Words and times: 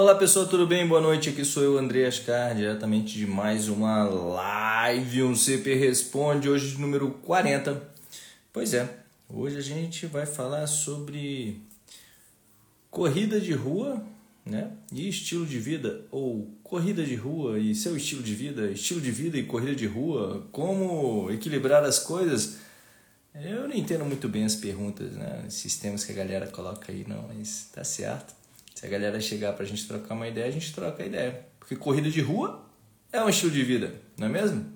Olá 0.00 0.14
pessoal, 0.14 0.46
tudo 0.46 0.64
bem? 0.64 0.86
Boa 0.86 1.00
noite. 1.00 1.28
Aqui 1.28 1.44
sou 1.44 1.60
eu, 1.60 1.76
André 1.76 2.06
Ascar, 2.06 2.54
diretamente 2.54 3.18
de 3.18 3.26
mais 3.26 3.68
uma 3.68 4.04
live, 4.04 5.24
um 5.24 5.34
CP 5.34 5.74
Responde, 5.74 6.48
hoje 6.48 6.76
de 6.76 6.80
número 6.80 7.10
40. 7.10 7.82
Pois 8.52 8.74
é, 8.74 8.88
hoje 9.28 9.56
a 9.56 9.60
gente 9.60 10.06
vai 10.06 10.24
falar 10.24 10.68
sobre 10.68 11.60
corrida 12.92 13.40
de 13.40 13.52
rua 13.54 14.00
né? 14.46 14.70
e 14.92 15.08
estilo 15.08 15.44
de 15.44 15.58
vida, 15.58 16.02
ou 16.12 16.48
corrida 16.62 17.02
de 17.02 17.16
rua 17.16 17.58
e 17.58 17.74
seu 17.74 17.96
estilo 17.96 18.22
de 18.22 18.36
vida, 18.36 18.70
estilo 18.70 19.00
de 19.00 19.10
vida 19.10 19.36
e 19.36 19.46
corrida 19.46 19.74
de 19.74 19.86
rua, 19.88 20.46
como 20.52 21.28
equilibrar 21.32 21.82
as 21.82 21.98
coisas. 21.98 22.58
Eu 23.34 23.66
não 23.66 23.74
entendo 23.74 24.04
muito 24.04 24.28
bem 24.28 24.44
as 24.44 24.54
perguntas, 24.54 25.10
né? 25.16 25.44
Esses 25.48 25.76
temas 25.76 26.04
que 26.04 26.12
a 26.12 26.14
galera 26.14 26.46
coloca 26.46 26.92
aí, 26.92 27.04
não, 27.04 27.26
mas 27.26 27.68
tá 27.74 27.82
certo. 27.82 28.37
Se 28.78 28.86
a 28.86 28.88
galera 28.88 29.20
chegar 29.20 29.54
pra 29.54 29.66
gente 29.66 29.88
trocar 29.88 30.14
uma 30.14 30.28
ideia, 30.28 30.46
a 30.46 30.52
gente 30.52 30.72
troca 30.72 31.02
a 31.02 31.06
ideia. 31.06 31.44
Porque 31.58 31.74
corrida 31.74 32.08
de 32.08 32.20
rua 32.20 32.64
é 33.12 33.20
um 33.20 33.28
estilo 33.28 33.50
de 33.50 33.64
vida, 33.64 33.92
não 34.16 34.28
é 34.28 34.30
mesmo? 34.30 34.72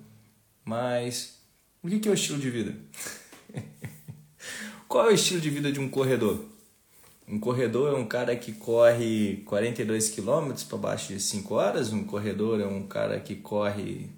Mas 0.65 1.39
o 1.81 1.87
que 1.87 2.09
é 2.09 2.11
o 2.11 2.13
estilo 2.13 2.37
de 2.37 2.49
vida? 2.49 2.75
Qual 4.89 5.07
é 5.07 5.11
o 5.11 5.15
estilo 5.15 5.39
de 5.39 5.49
vida 5.49 5.71
de 5.71 5.79
um 5.79 5.87
corredor? 5.87 6.43
Um 7.25 7.39
corredor 7.39 7.93
é 7.93 7.97
um 7.97 8.05
cara 8.05 8.35
que 8.35 8.51
corre 8.51 9.41
42 9.45 10.09
km 10.09 10.51
para 10.67 10.77
baixo 10.77 11.13
de 11.13 11.21
5 11.21 11.55
horas, 11.55 11.93
um 11.93 12.03
corredor 12.03 12.59
é 12.59 12.65
um 12.65 12.85
cara 12.85 13.21
que 13.21 13.37
corre 13.37 14.09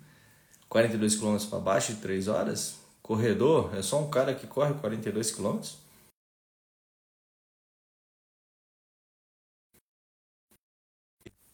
42 0.68 1.16
km 1.16 1.38
para 1.48 1.60
baixo 1.60 1.94
de 1.94 2.02
3 2.02 2.28
horas. 2.28 2.80
Corredor 3.04 3.70
é 3.78 3.84
só 3.84 4.02
um 4.02 4.10
cara 4.10 4.34
que 4.34 4.48
corre 4.48 4.74
42 4.74 5.30
km. 5.30 5.60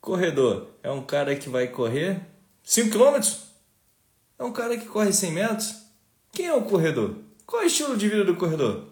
Corredor 0.01 0.67
é 0.81 0.89
um 0.89 1.03
cara 1.03 1.35
que 1.35 1.47
vai 1.47 1.67
correr 1.67 2.19
5 2.63 2.89
km? 2.89 3.21
É 4.39 4.43
um 4.43 4.51
cara 4.51 4.75
que 4.75 4.87
corre 4.87 5.13
100 5.13 5.31
metros? 5.31 5.75
Quem 6.31 6.47
é 6.47 6.53
o 6.55 6.63
corredor? 6.63 7.17
Qual 7.45 7.61
é 7.61 7.65
o 7.65 7.67
estilo 7.67 7.95
de 7.95 8.09
vida 8.09 8.25
do 8.25 8.35
corredor? 8.35 8.87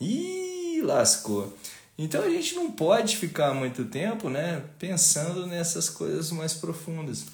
Ih, 0.00 0.80
lascou. 0.82 1.52
Então 1.98 2.22
a 2.22 2.30
gente 2.30 2.54
não 2.54 2.70
pode 2.70 3.16
ficar 3.16 3.52
muito 3.52 3.86
tempo 3.86 4.30
né, 4.30 4.62
pensando 4.78 5.44
nessas 5.44 5.90
coisas 5.90 6.30
mais 6.30 6.54
profundas. 6.54 7.24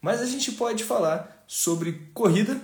Mas 0.00 0.22
a 0.22 0.26
gente 0.26 0.52
pode 0.52 0.82
falar 0.82 1.44
sobre 1.46 2.08
corrida 2.14 2.58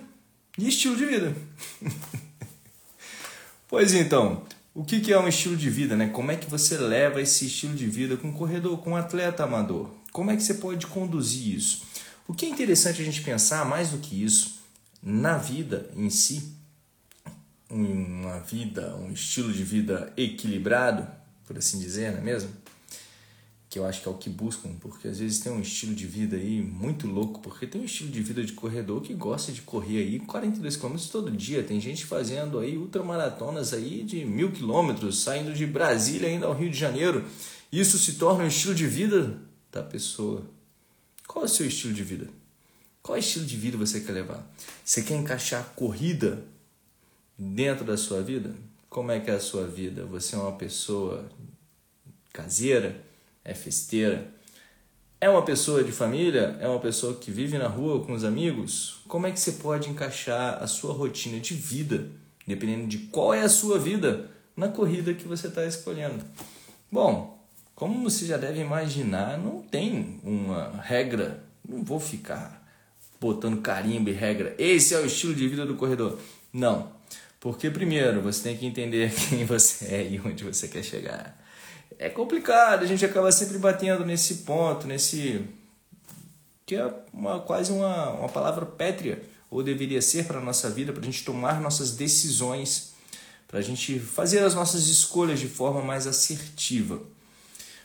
e 0.57 0.69
estilo 0.69 0.97
de 0.97 1.05
vida. 1.05 1.37
pois 3.69 3.93
então, 3.93 4.43
o 4.77 4.85
que 4.85 5.11
é 5.11 5.19
um 5.19 5.27
estilo 5.27 5.57
de 5.57 5.71
vida, 5.71 5.97
né? 5.97 6.09
Como 6.09 6.31
é 6.31 6.37
que 6.37 6.51
você 6.51 6.77
leva 6.77 7.19
esse 7.23 7.47
estilo 7.47 7.75
de 7.75 7.87
vida 7.87 8.15
com 8.15 8.29
um 8.29 8.33
corredor, 8.33 8.77
com 8.77 8.91
um 8.91 8.97
atleta 8.97 9.43
amador? 9.43 9.91
Como 10.13 10.31
é 10.31 10.37
que 10.37 10.43
você 10.43 10.53
pode 10.53 10.87
conduzir 10.87 11.57
isso? 11.57 11.83
O 12.29 12.35
que 12.35 12.45
é 12.45 12.49
interessante 12.51 13.01
a 13.01 13.05
gente 13.05 13.23
pensar, 13.23 13.65
mais 13.65 13.89
do 13.89 13.97
que 13.97 14.23
isso, 14.23 14.59
na 15.03 15.39
vida 15.39 15.89
em 15.97 16.11
si, 16.11 16.53
uma 17.71 18.39
vida, 18.41 18.95
um 18.97 19.11
estilo 19.11 19.51
de 19.51 19.65
vida 19.65 20.13
equilibrado, 20.15 21.09
por 21.47 21.57
assim 21.57 21.79
dizer, 21.79 22.13
não 22.13 22.19
é 22.19 22.23
mesmo? 22.23 22.51
Que 23.69 23.79
eu 23.79 23.85
acho 23.85 24.01
que 24.01 24.09
é 24.09 24.11
o 24.11 24.15
que 24.15 24.31
buscam, 24.31 24.71
porque 24.81 25.09
às 25.09 25.19
vezes 25.19 25.41
tem 25.41 25.51
um 25.51 25.61
estilo 25.61 25.95
de 25.95 26.07
vida 26.07 26.37
aí 26.37 26.63
muito 26.63 27.07
louco, 27.07 27.41
porque 27.41 27.67
tem 27.67 27.81
um 27.81 27.85
estilo 27.85 28.11
de 28.11 28.23
vida 28.23 28.45
de 28.45 28.53
corredor 28.53 29.01
que 29.01 29.13
gosta 29.13 29.51
de 29.51 29.63
correr 29.63 29.99
aí 29.99 30.21
42 30.21 30.77
km 30.77 30.97
todo 31.11 31.31
dia, 31.31 31.65
tem 31.65 31.81
gente 31.81 32.07
fazendo 32.07 32.59
aí 32.61 32.77
ultramaratonas 32.77 33.73
aí 33.73 34.05
de 34.05 34.25
mil 34.25 34.53
quilômetros, 34.53 35.21
saindo 35.21 35.53
de 35.53 35.67
Brasília 35.67 36.29
ainda 36.29 36.47
ao 36.47 36.55
Rio 36.55 36.71
de 36.71 36.79
Janeiro, 36.79 37.25
isso 37.73 37.99
se 37.99 38.15
torna 38.15 38.45
um 38.45 38.49
estilo 38.49 38.75
de 38.75 38.87
vida 38.87 39.41
da 39.73 39.83
pessoa. 39.83 40.45
Qual 41.27 41.45
é 41.45 41.47
o 41.47 41.51
seu 41.51 41.67
estilo 41.67 41.93
de 41.93 42.05
vida? 42.05 42.29
Qual 43.03 43.19
estilo 43.19 43.45
de 43.45 43.57
vida 43.57 43.77
você 43.77 44.01
quer 44.01 44.13
levar? 44.13 44.49
Você 44.85 45.03
quer 45.03 45.17
encaixar 45.17 45.73
corrida 45.75 46.45
dentro 47.37 47.85
da 47.85 47.97
sua 47.97 48.23
vida? 48.23 48.55
Como 48.89 49.11
é 49.11 49.21
que 49.21 49.31
é 49.31 49.35
a 49.35 49.41
sua 49.41 49.67
vida? 49.67 50.05
Você 50.07 50.37
é 50.37 50.39
uma 50.39 50.53
pessoa 50.53 51.29
caseira? 52.33 53.06
É 53.47 53.55
festeira? 53.55 54.27
É 55.21 55.31
uma 55.31 55.43
pessoa 55.43 55.83
de 55.83 55.93
família? 55.93 56.59
É 56.61 56.69
uma 56.69 56.81
pessoa 56.81 57.15
que 57.15 57.31
vive 57.31 57.57
na 57.57 57.69
rua 57.69 58.05
com 58.05 58.13
os 58.13 58.25
amigos? 58.25 59.01
Como 59.09 59.27
é 59.27 59.31
que 59.31 59.41
você 59.41 59.53
pode 59.53 59.89
encaixar 59.89 60.63
a 60.63 60.67
sua 60.67 60.93
rotina 60.93 61.41
de 61.41 61.55
vida, 61.55 62.09
dependendo 62.47 62.87
de 62.87 62.99
qual 62.99 63.33
é 63.33 63.43
a 63.43 63.49
sua 63.49 63.79
vida, 63.79 64.29
na 64.57 64.69
corrida 64.69 65.15
que 65.15 65.27
você 65.27 65.47
está 65.47 65.65
escolhendo? 65.65 66.23
Bom, 66.91 67.39
como 67.75 68.03
você 68.03 68.27
já 68.27 68.37
deve 68.37 68.61
imaginar, 68.61 69.39
não 69.39 69.63
tem 69.63 70.21
uma 70.23 70.81
regra. 70.83 71.43
Não 71.67 71.83
vou 71.83 72.01
ficar 72.01 72.63
botando 73.21 73.63
carimbo 73.63 74.11
e 74.11 74.13
regra. 74.13 74.55
Esse 74.59 74.95
é 74.95 74.99
o 74.99 75.07
estilo 75.07 75.35
de 75.35 75.49
vida 75.49 75.65
do 75.65 75.77
corredor. 75.77 76.19
Não. 76.53 76.91
Porque, 77.41 77.71
primeiro, 77.71 78.21
você 78.21 78.43
tem 78.43 78.57
que 78.57 78.67
entender 78.67 79.13
quem 79.31 79.45
você 79.45 79.87
é 79.87 80.11
e 80.11 80.21
onde 80.21 80.45
você 80.45 80.69
quer 80.69 80.83
chegar 80.83 81.46
é 81.99 82.09
complicado, 82.09 82.83
a 82.83 82.87
gente 82.87 83.05
acaba 83.05 83.33
sempre 83.33 83.59
batendo 83.59 84.05
nesse 84.05 84.37
ponto, 84.37 84.87
nesse. 84.87 85.45
que 86.65 86.77
é 86.77 86.93
uma, 87.13 87.41
quase 87.41 87.73
uma, 87.73 88.11
uma 88.11 88.29
palavra 88.29 88.67
pétrea, 88.67 89.23
ou 89.51 89.63
deveria 89.63 90.03
ser 90.03 90.27
para 90.27 90.39
a 90.39 90.43
nossa 90.43 90.69
vida, 90.69 90.93
para 90.93 91.03
a 91.03 91.05
gente 91.05 91.25
tomar 91.25 91.61
nossas 91.61 91.93
decisões, 91.93 92.95
para 93.49 93.61
a 93.61 93.63
gente 93.63 93.99
fazer 93.99 94.41
as 94.41 94.55
nossas 94.55 94.89
escolhas 94.89 95.41
de 95.41 95.49
forma 95.49 95.81
mais 95.81 96.07
assertiva. 96.07 97.01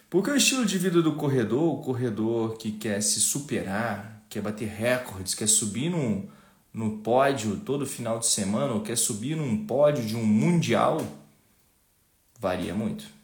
Porque 0.09 0.29
o 0.29 0.35
estilo 0.35 0.66
de 0.66 0.77
vida 0.77 1.01
do 1.01 1.16
corredor, 1.16 1.73
o 1.73 1.81
corredor 1.81 2.57
que 2.57 2.73
quer 2.73 3.01
se 3.01 3.21
superar, 3.21 4.23
quer 4.29 4.41
bater 4.41 4.67
recordes, 4.67 5.33
quer 5.33 5.47
subir 5.47 5.89
no, 5.89 6.29
no 6.73 6.97
pódio 6.97 7.57
todo 7.57 7.85
final 7.85 8.19
de 8.19 8.27
semana, 8.27 8.73
ou 8.73 8.81
quer 8.81 8.97
subir 8.97 9.38
num 9.38 9.66
pódio 9.66 10.05
de 10.05 10.17
um 10.17 10.25
mundial, 10.25 11.01
varia 12.38 12.73
muito. 12.73 13.20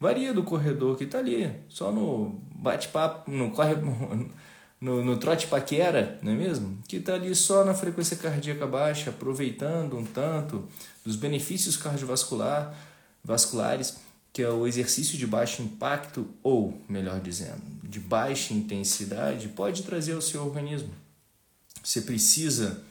Varia 0.00 0.32
do 0.32 0.42
corredor 0.42 0.96
que 0.96 1.04
está 1.04 1.18
ali, 1.18 1.54
só 1.68 1.92
no 1.92 2.40
bate-papo, 2.54 3.30
no, 3.30 3.50
corre, 3.50 3.74
no, 4.80 5.04
no 5.04 5.16
trote 5.18 5.46
paquera, 5.46 6.18
não 6.22 6.32
é 6.32 6.34
mesmo? 6.34 6.78
Que 6.88 6.96
está 6.96 7.14
ali 7.14 7.34
só 7.34 7.66
na 7.66 7.74
frequência 7.74 8.16
cardíaca 8.16 8.66
baixa, 8.66 9.10
aproveitando 9.10 9.98
um 9.98 10.04
tanto 10.06 10.66
dos 11.04 11.16
benefícios 11.16 11.76
cardiovascular, 11.76 12.74
vasculares, 13.22 13.98
que 14.32 14.40
é 14.40 14.48
o 14.48 14.66
exercício 14.66 15.18
de 15.18 15.26
baixo 15.26 15.60
impacto, 15.60 16.26
ou, 16.42 16.80
melhor 16.88 17.20
dizendo, 17.20 17.60
de 17.82 18.00
baixa 18.00 18.54
intensidade, 18.54 19.48
pode 19.48 19.82
trazer 19.82 20.14
ao 20.14 20.22
seu 20.22 20.42
organismo. 20.42 20.94
Você 21.84 22.00
precisa 22.00 22.82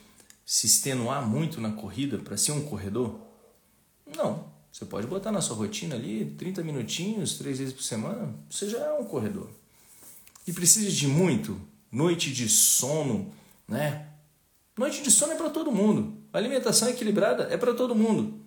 se 0.46 0.68
extenuar 0.68 1.28
muito 1.28 1.60
na 1.60 1.72
corrida 1.72 2.20
para 2.20 2.38
ser 2.38 2.52
um 2.52 2.62
corredor? 2.62 3.20
Não. 4.16 4.49
Você 4.72 4.86
pode 4.86 5.08
botar 5.08 5.32
na 5.32 5.42
sua 5.42 5.56
rotina 5.56 5.96
ali 5.96 6.26
30 6.38 6.64
minutinhos, 6.64 7.38
três 7.38 7.60
vezes 7.60 7.74
por 7.74 7.84
semana, 7.84 8.34
você 8.50 8.70
já 8.70 8.80
é 8.80 8.94
um 8.94 9.04
corredor. 9.04 9.50
E 10.46 10.54
precisa 10.54 10.90
de 10.90 11.08
muito, 11.08 11.60
noite 11.92 12.32
de 12.32 12.48
sono, 12.48 13.34
né? 13.68 14.08
Noite 14.78 15.04
de 15.04 15.12
sono 15.12 15.34
é 15.34 15.36
para 15.36 15.50
todo 15.50 15.72
mundo. 15.72 16.18
Alimentação 16.32 16.90
equilibrada 16.90 17.44
é 17.52 17.58
para 17.58 17.74
todo 17.74 17.96
mundo. 17.96 18.40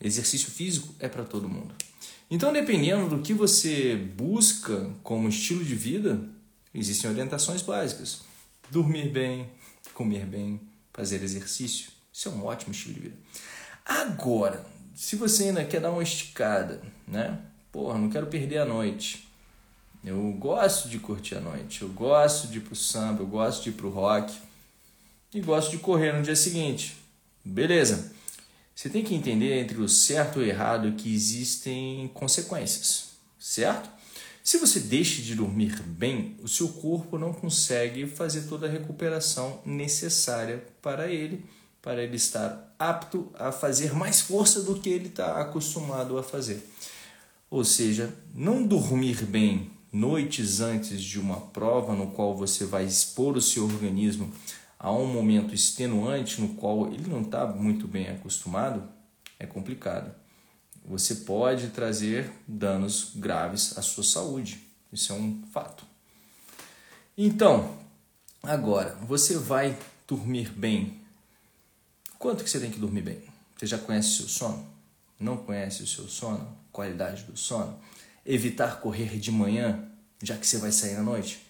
Exercício 0.00 0.50
físico 0.50 0.94
é 0.98 1.08
para 1.08 1.24
todo 1.24 1.48
mundo. 1.48 1.74
Então, 2.30 2.52
dependendo 2.52 3.14
do 3.14 3.22
que 3.22 3.34
você 3.34 3.94
busca 3.94 4.90
como 5.02 5.28
estilo 5.28 5.62
de 5.64 5.74
vida, 5.74 6.18
existem 6.72 7.10
orientações 7.10 7.60
básicas. 7.60 8.22
Dormir 8.70 9.10
bem, 9.10 9.50
comer 9.92 10.24
bem, 10.24 10.60
fazer 10.92 11.22
exercício. 11.22 11.90
Isso 12.10 12.28
é 12.28 12.32
um 12.32 12.44
ótimo 12.44 12.72
estilo 12.72 12.94
de 12.94 13.00
vida. 13.00 13.16
Agora, 13.84 14.64
se 14.94 15.16
você 15.16 15.44
ainda 15.44 15.64
quer 15.64 15.80
dar 15.80 15.90
uma 15.90 16.02
esticada, 16.02 16.80
né? 17.06 17.38
Porra, 17.70 17.98
não 17.98 18.10
quero 18.10 18.26
perder 18.26 18.58
a 18.58 18.64
noite. 18.64 19.28
Eu 20.04 20.32
gosto 20.32 20.88
de 20.88 20.98
curtir 20.98 21.36
a 21.36 21.40
noite, 21.40 21.82
eu 21.82 21.88
gosto 21.88 22.48
de 22.48 22.58
ir 22.58 22.62
pro 22.62 22.74
samba, 22.74 23.22
eu 23.22 23.26
gosto 23.26 23.62
de 23.62 23.70
ir 23.70 23.72
pro 23.72 23.88
rock 23.88 24.34
e 25.32 25.40
gosto 25.40 25.70
de 25.70 25.78
correr 25.78 26.12
no 26.12 26.22
dia 26.22 26.34
seguinte. 26.34 26.96
Beleza. 27.44 28.12
Você 28.74 28.88
tem 28.88 29.04
que 29.04 29.14
entender 29.14 29.60
entre 29.60 29.80
o 29.80 29.88
certo 29.88 30.40
e 30.40 30.42
o 30.42 30.46
errado 30.46 30.92
que 30.92 31.14
existem 31.14 32.10
consequências, 32.14 33.10
certo? 33.38 33.88
Se 34.42 34.58
você 34.58 34.80
deixa 34.80 35.22
de 35.22 35.36
dormir 35.36 35.80
bem, 35.82 36.36
o 36.42 36.48
seu 36.48 36.68
corpo 36.68 37.16
não 37.16 37.32
consegue 37.32 38.08
fazer 38.08 38.48
toda 38.48 38.66
a 38.66 38.70
recuperação 38.70 39.60
necessária 39.64 40.64
para 40.82 41.08
ele 41.08 41.44
para 41.82 42.02
ele 42.02 42.16
estar 42.16 42.74
apto 42.78 43.30
a 43.34 43.50
fazer 43.50 43.92
mais 43.92 44.20
força 44.20 44.62
do 44.62 44.78
que 44.78 44.88
ele 44.88 45.08
está 45.08 45.40
acostumado 45.40 46.16
a 46.16 46.22
fazer. 46.22 46.66
Ou 47.50 47.64
seja, 47.64 48.14
não 48.34 48.66
dormir 48.66 49.26
bem 49.26 49.70
noites 49.92 50.60
antes 50.60 51.02
de 51.02 51.20
uma 51.20 51.38
prova 51.38 51.92
no 51.94 52.12
qual 52.12 52.34
você 52.34 52.64
vai 52.64 52.84
expor 52.84 53.36
o 53.36 53.42
seu 53.42 53.64
organismo 53.64 54.32
a 54.78 54.90
um 54.90 55.06
momento 55.06 55.54
extenuante 55.54 56.40
no 56.40 56.54
qual 56.54 56.86
ele 56.86 57.08
não 57.08 57.20
está 57.20 57.46
muito 57.46 57.86
bem 57.86 58.08
acostumado 58.08 58.88
é 59.38 59.46
complicado. 59.46 60.14
Você 60.84 61.16
pode 61.16 61.68
trazer 61.68 62.30
danos 62.46 63.12
graves 63.14 63.76
à 63.76 63.82
sua 63.82 64.04
saúde, 64.04 64.68
Isso 64.92 65.12
é 65.12 65.16
um 65.16 65.42
fato. 65.52 65.84
Então, 67.16 67.76
agora, 68.42 68.96
você 69.06 69.36
vai 69.38 69.78
dormir 70.06 70.50
bem. 70.50 71.01
Quanto 72.22 72.44
que 72.44 72.50
você 72.50 72.60
tem 72.60 72.70
que 72.70 72.78
dormir 72.78 73.02
bem? 73.02 73.20
Você 73.58 73.66
já 73.66 73.76
conhece 73.76 74.08
o 74.10 74.12
seu 74.12 74.28
sono? 74.28 74.64
Não 75.18 75.36
conhece 75.36 75.82
o 75.82 75.86
seu 75.88 76.06
sono? 76.06 76.56
Qualidade 76.70 77.24
do 77.24 77.36
sono? 77.36 77.76
Evitar 78.24 78.78
correr 78.78 79.18
de 79.18 79.32
manhã, 79.32 79.88
já 80.22 80.36
que 80.36 80.46
você 80.46 80.56
vai 80.58 80.70
sair 80.70 80.94
à 80.94 81.02
noite? 81.02 81.44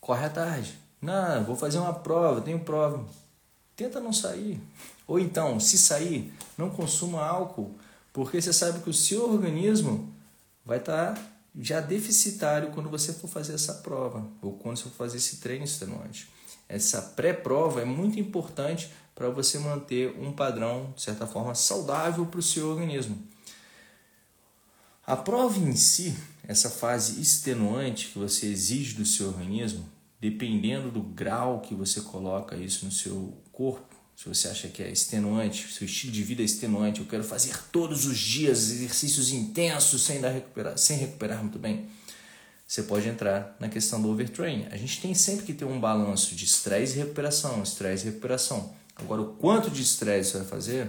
Corre 0.00 0.26
à 0.26 0.30
tarde. 0.30 0.78
Não, 1.00 1.42
vou 1.42 1.56
fazer 1.56 1.78
uma 1.78 1.92
prova, 1.92 2.42
tenho 2.42 2.60
prova. 2.60 3.04
Tenta 3.74 3.98
não 3.98 4.12
sair. 4.12 4.60
Ou 5.04 5.18
então, 5.18 5.58
se 5.58 5.78
sair, 5.78 6.32
não 6.56 6.70
consuma 6.70 7.26
álcool, 7.26 7.74
porque 8.12 8.40
você 8.40 8.52
sabe 8.52 8.82
que 8.82 8.90
o 8.90 8.94
seu 8.94 9.28
organismo 9.28 10.14
vai 10.64 10.78
estar 10.78 11.16
tá 11.16 11.22
já 11.58 11.80
deficitário 11.80 12.70
quando 12.70 12.88
você 12.88 13.12
for 13.12 13.26
fazer 13.26 13.54
essa 13.54 13.74
prova 13.74 14.24
ou 14.40 14.52
quando 14.52 14.76
você 14.76 14.84
for 14.84 14.92
fazer 14.92 15.16
esse 15.16 15.38
treino 15.38 15.64
extenuante. 15.64 16.30
Essa 16.72 17.02
pré-prova 17.02 17.82
é 17.82 17.84
muito 17.84 18.18
importante 18.18 18.90
para 19.14 19.28
você 19.28 19.58
manter 19.58 20.16
um 20.18 20.32
padrão, 20.32 20.90
de 20.96 21.02
certa 21.02 21.26
forma, 21.26 21.54
saudável 21.54 22.24
para 22.24 22.40
o 22.40 22.42
seu 22.42 22.70
organismo. 22.70 23.18
A 25.06 25.14
prova 25.14 25.58
em 25.58 25.76
si, 25.76 26.16
essa 26.48 26.70
fase 26.70 27.20
extenuante 27.20 28.08
que 28.08 28.18
você 28.18 28.46
exige 28.46 28.94
do 28.94 29.04
seu 29.04 29.26
organismo, 29.26 29.86
dependendo 30.18 30.90
do 30.90 31.02
grau 31.02 31.60
que 31.60 31.74
você 31.74 32.00
coloca 32.00 32.56
isso 32.56 32.86
no 32.86 32.90
seu 32.90 33.36
corpo, 33.52 33.94
se 34.16 34.26
você 34.26 34.48
acha 34.48 34.68
que 34.68 34.82
é 34.82 34.90
extenuante, 34.90 35.70
seu 35.74 35.84
estilo 35.84 36.12
de 36.12 36.22
vida 36.22 36.40
é 36.40 36.44
extenuante, 36.46 37.00
eu 37.00 37.06
quero 37.06 37.24
fazer 37.24 37.54
todos 37.70 38.06
os 38.06 38.18
dias 38.18 38.70
exercícios 38.70 39.30
intensos 39.30 40.02
sem, 40.02 40.22
dar 40.22 40.32
sem 40.78 40.96
recuperar 40.96 41.42
muito 41.42 41.58
bem, 41.58 41.86
você 42.72 42.84
pode 42.84 43.06
entrar 43.06 43.54
na 43.60 43.68
questão 43.68 44.00
do 44.00 44.08
overtraining. 44.08 44.66
A 44.70 44.78
gente 44.78 45.02
tem 45.02 45.12
sempre 45.12 45.44
que 45.44 45.52
ter 45.52 45.66
um 45.66 45.78
balanço 45.78 46.34
de 46.34 46.46
estresse 46.46 46.94
e 46.94 47.00
recuperação, 47.00 47.62
estresse 47.62 48.06
e 48.06 48.08
recuperação. 48.08 48.74
Agora, 48.96 49.20
o 49.20 49.34
quanto 49.34 49.70
de 49.70 49.82
estresse 49.82 50.30
você 50.30 50.38
vai 50.38 50.46
fazer, 50.46 50.86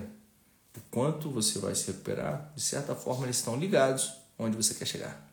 o 0.77 0.79
quanto 0.89 1.29
você 1.29 1.59
vai 1.59 1.75
se 1.75 1.87
recuperar, 1.87 2.53
de 2.55 2.61
certa 2.61 2.95
forma 2.95 3.25
eles 3.25 3.35
estão 3.35 3.57
ligados 3.57 4.13
onde 4.39 4.55
você 4.55 4.73
quer 4.73 4.85
chegar. 4.85 5.29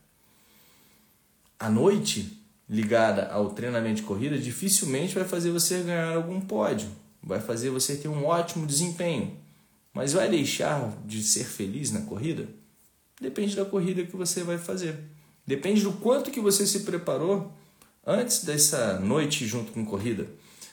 À 1.57 1.71
noite, 1.71 2.43
ligada 2.69 3.29
ao 3.29 3.51
treinamento 3.51 4.01
de 4.01 4.03
corrida, 4.03 4.37
dificilmente 4.37 5.15
vai 5.15 5.25
fazer 5.25 5.53
você 5.53 5.85
ganhar 5.85 6.17
algum 6.17 6.41
pódio 6.41 6.91
vai 7.23 7.41
fazer 7.41 7.71
você 7.71 7.95
ter 7.95 8.09
um 8.09 8.25
ótimo 8.25 8.67
desempenho, 8.67 9.37
mas 9.93 10.15
vai 10.15 10.29
deixar 10.29 10.91
de 11.07 11.23
ser 11.23 11.45
feliz 11.45 11.93
na 11.93 12.01
corrida? 12.01 12.49
Depende 13.21 13.55
da 13.55 13.65
corrida 13.65 14.05
que 14.05 14.17
você 14.17 14.43
vai 14.43 14.59
fazer. 14.59 14.99
Depende 15.51 15.83
do 15.83 15.91
quanto 15.91 16.31
que 16.31 16.39
você 16.39 16.65
se 16.65 16.85
preparou 16.85 17.51
antes 18.07 18.45
dessa 18.45 19.01
noite 19.01 19.45
junto 19.49 19.73
com 19.73 19.85
corrida. 19.85 20.29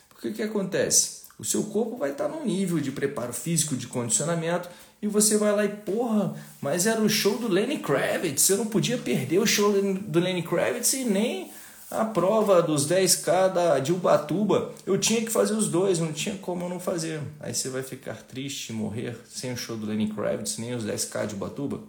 Porque 0.08 0.28
o 0.28 0.32
que 0.32 0.40
acontece? 0.40 1.22
O 1.36 1.44
seu 1.44 1.64
corpo 1.64 1.96
vai 1.96 2.12
estar 2.12 2.28
num 2.28 2.44
nível 2.44 2.78
de 2.78 2.92
preparo 2.92 3.32
físico, 3.32 3.76
de 3.76 3.88
condicionamento, 3.88 4.68
e 5.02 5.08
você 5.08 5.36
vai 5.36 5.50
lá 5.50 5.64
e, 5.64 5.68
porra, 5.68 6.36
mas 6.62 6.86
era 6.86 7.00
o 7.00 7.08
show 7.08 7.38
do 7.38 7.48
Lenny 7.48 7.80
Kravitz, 7.80 8.48
eu 8.50 8.56
não 8.56 8.66
podia 8.66 8.96
perder 8.96 9.40
o 9.40 9.46
show 9.46 9.72
do 9.82 10.20
Lenny 10.20 10.44
Kravitz 10.44 10.92
e 10.92 11.04
nem 11.04 11.50
a 11.90 12.04
prova 12.04 12.62
dos 12.62 12.86
10K 12.86 13.52
da, 13.52 13.78
de 13.80 13.92
Ubatuba, 13.92 14.72
eu 14.86 14.96
tinha 14.96 15.22
que 15.22 15.32
fazer 15.32 15.54
os 15.54 15.68
dois, 15.68 15.98
não 15.98 16.12
tinha 16.12 16.36
como 16.36 16.66
eu 16.66 16.68
não 16.68 16.78
fazer. 16.78 17.20
Aí 17.40 17.52
você 17.52 17.68
vai 17.68 17.82
ficar 17.82 18.22
triste, 18.22 18.72
morrer 18.72 19.18
sem 19.28 19.52
o 19.52 19.56
show 19.56 19.76
do 19.76 19.86
Lenny 19.86 20.08
Kravitz, 20.08 20.56
nem 20.56 20.72
os 20.72 20.84
10K 20.84 21.26
de 21.26 21.34
Ubatuba? 21.34 21.80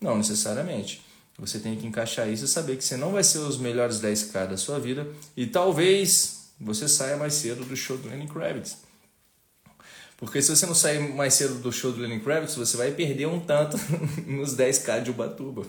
Não 0.00 0.18
necessariamente. 0.18 1.05
Você 1.38 1.58
tem 1.58 1.76
que 1.76 1.86
encaixar 1.86 2.28
isso 2.28 2.46
e 2.46 2.48
saber 2.48 2.76
que 2.76 2.84
você 2.84 2.96
não 2.96 3.12
vai 3.12 3.22
ser 3.22 3.38
os 3.38 3.58
melhores 3.58 4.00
10K 4.00 4.48
da 4.48 4.56
sua 4.56 4.78
vida 4.78 5.06
e 5.36 5.46
talvez 5.46 6.50
você 6.58 6.88
saia 6.88 7.16
mais 7.16 7.34
cedo 7.34 7.64
do 7.64 7.76
show 7.76 7.98
do 7.98 8.08
Lenny 8.08 8.26
Kravitz. 8.26 8.78
Porque 10.16 10.40
se 10.40 10.54
você 10.54 10.64
não 10.64 10.74
sair 10.74 10.98
mais 11.14 11.34
cedo 11.34 11.56
do 11.56 11.70
show 11.70 11.92
do 11.92 12.00
Lenny 12.00 12.20
Kravitz, 12.20 12.54
você 12.54 12.76
vai 12.76 12.90
perder 12.90 13.26
um 13.26 13.38
tanto 13.38 13.76
nos 14.26 14.56
10K 14.56 15.02
de 15.02 15.10
Ubatuba. 15.10 15.66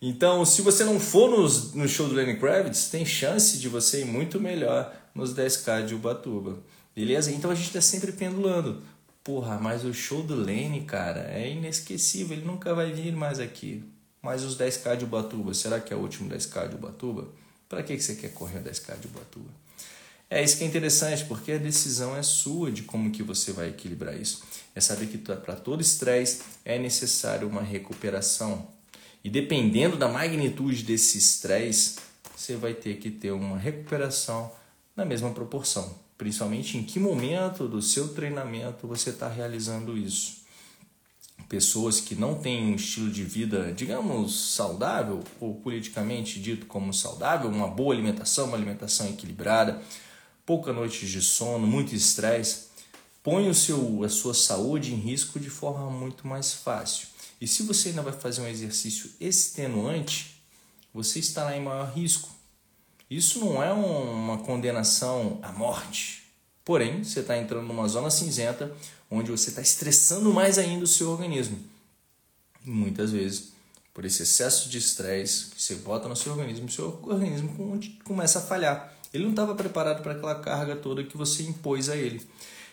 Então, 0.00 0.44
se 0.44 0.62
você 0.62 0.84
não 0.84 1.00
for 1.00 1.30
nos, 1.30 1.74
no 1.74 1.88
show 1.88 2.08
do 2.08 2.14
Lenny 2.14 2.38
Kravitz, 2.38 2.88
tem 2.88 3.04
chance 3.04 3.58
de 3.58 3.68
você 3.68 4.02
ir 4.02 4.04
muito 4.04 4.38
melhor 4.38 4.94
nos 5.12 5.34
10K 5.34 5.86
de 5.86 5.94
Ubatuba. 5.94 6.58
Beleza? 6.94 7.32
Então 7.32 7.50
a 7.50 7.54
gente 7.54 7.66
está 7.66 7.80
sempre 7.80 8.12
pendulando. 8.12 8.82
Porra, 9.24 9.58
mas 9.58 9.84
o 9.84 9.92
show 9.92 10.22
do 10.22 10.36
Lenny, 10.36 10.82
cara, 10.82 11.28
é 11.32 11.50
inesquecível. 11.50 12.36
Ele 12.36 12.46
nunca 12.46 12.74
vai 12.74 12.92
vir 12.92 13.12
mais 13.12 13.40
aqui. 13.40 13.82
Mas 14.26 14.42
os 14.42 14.58
10K 14.58 14.96
de 14.96 15.04
Ubatuba, 15.04 15.54
será 15.54 15.78
que 15.78 15.94
é 15.94 15.96
o 15.96 16.00
último 16.00 16.28
10K 16.28 16.70
de 16.70 16.74
Ubatuba? 16.74 17.28
Para 17.68 17.80
que, 17.84 17.96
você 17.96 18.16
quer 18.16 18.32
correr 18.32 18.60
10K 18.60 18.98
de 18.98 19.06
Ubatuba? 19.06 19.48
É 20.28 20.42
isso 20.42 20.58
que 20.58 20.64
é 20.64 20.66
interessante, 20.66 21.24
porque 21.26 21.52
a 21.52 21.58
decisão 21.58 22.16
é 22.16 22.24
sua 22.24 22.72
de 22.72 22.82
como 22.82 23.12
que 23.12 23.22
você 23.22 23.52
vai 23.52 23.68
equilibrar 23.68 24.20
isso. 24.20 24.42
É 24.74 24.80
saber 24.80 25.06
que 25.06 25.16
para 25.16 25.54
todo 25.54 25.80
estresse 25.80 26.42
é 26.64 26.76
necessário 26.76 27.46
uma 27.46 27.62
recuperação 27.62 28.66
e 29.22 29.30
dependendo 29.30 29.96
da 29.96 30.08
magnitude 30.08 30.82
desse 30.82 31.18
estresse, 31.18 31.96
você 32.36 32.56
vai 32.56 32.74
ter 32.74 32.96
que 32.98 33.12
ter 33.12 33.30
uma 33.30 33.56
recuperação 33.56 34.50
na 34.96 35.04
mesma 35.04 35.30
proporção. 35.30 35.96
Principalmente 36.18 36.76
em 36.76 36.82
que 36.82 36.98
momento 36.98 37.68
do 37.68 37.80
seu 37.80 38.08
treinamento 38.08 38.88
você 38.88 39.10
está 39.10 39.28
realizando 39.28 39.96
isso. 39.96 40.45
Pessoas 41.48 42.00
que 42.00 42.16
não 42.16 42.34
têm 42.34 42.72
um 42.72 42.74
estilo 42.74 43.08
de 43.08 43.22
vida, 43.22 43.72
digamos, 43.72 44.54
saudável, 44.54 45.22
ou 45.40 45.54
politicamente 45.54 46.40
dito 46.40 46.66
como 46.66 46.92
saudável, 46.92 47.48
uma 47.48 47.68
boa 47.68 47.94
alimentação, 47.94 48.46
uma 48.46 48.56
alimentação 48.56 49.08
equilibrada, 49.08 49.80
pouca 50.44 50.72
noite 50.72 51.06
de 51.06 51.22
sono, 51.22 51.66
muito 51.66 51.94
estresse, 51.94 52.66
põe 53.22 53.48
o 53.48 53.54
seu, 53.54 54.02
a 54.02 54.08
sua 54.08 54.34
saúde 54.34 54.92
em 54.92 54.96
risco 54.96 55.38
de 55.38 55.50
forma 55.50 55.88
muito 55.90 56.26
mais 56.26 56.52
fácil. 56.52 57.08
E 57.40 57.46
se 57.46 57.62
você 57.62 57.90
ainda 57.90 58.02
vai 58.02 58.12
fazer 58.12 58.40
um 58.40 58.48
exercício 58.48 59.10
extenuante, 59.20 60.42
você 60.92 61.18
estará 61.18 61.56
em 61.56 61.62
maior 61.62 61.92
risco. 61.92 62.28
Isso 63.08 63.38
não 63.38 63.62
é 63.62 63.72
uma 63.72 64.38
condenação 64.38 65.38
à 65.42 65.52
morte. 65.52 66.24
Porém, 66.64 67.04
você 67.04 67.20
está 67.20 67.38
entrando 67.38 67.68
numa 67.68 67.86
zona 67.86 68.10
cinzenta 68.10 68.74
onde 69.10 69.30
você 69.30 69.50
está 69.50 69.60
estressando 69.60 70.32
mais 70.32 70.58
ainda 70.58 70.84
o 70.84 70.88
seu 70.88 71.10
organismo. 71.10 71.58
E 72.64 72.70
muitas 72.70 73.12
vezes, 73.12 73.52
por 73.94 74.04
esse 74.04 74.22
excesso 74.22 74.68
de 74.68 74.78
estresse 74.78 75.46
que 75.46 75.62
você 75.62 75.76
bota 75.76 76.08
no 76.08 76.16
seu 76.16 76.32
organismo, 76.32 76.66
o 76.66 76.70
seu 76.70 77.00
organismo 77.02 77.80
começa 78.04 78.40
a 78.40 78.42
falhar. 78.42 78.92
Ele 79.12 79.24
não 79.24 79.30
estava 79.30 79.54
preparado 79.54 80.02
para 80.02 80.12
aquela 80.12 80.34
carga 80.36 80.76
toda 80.76 81.04
que 81.04 81.16
você 81.16 81.42
impôs 81.44 81.88
a 81.88 81.96
ele. 81.96 82.20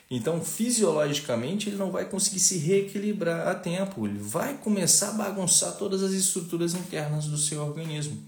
Então, 0.09 0.43
fisiologicamente, 0.43 1.69
ele 1.69 1.77
não 1.77 1.91
vai 1.91 2.05
conseguir 2.05 2.39
se 2.39 2.57
reequilibrar 2.57 3.47
a 3.47 3.55
tempo. 3.55 4.05
Ele 4.05 4.19
vai 4.19 4.57
começar 4.57 5.09
a 5.09 5.13
bagunçar 5.13 5.77
todas 5.77 6.03
as 6.03 6.11
estruturas 6.11 6.73
internas 6.73 7.25
do 7.25 7.37
seu 7.37 7.65
organismo. 7.65 8.21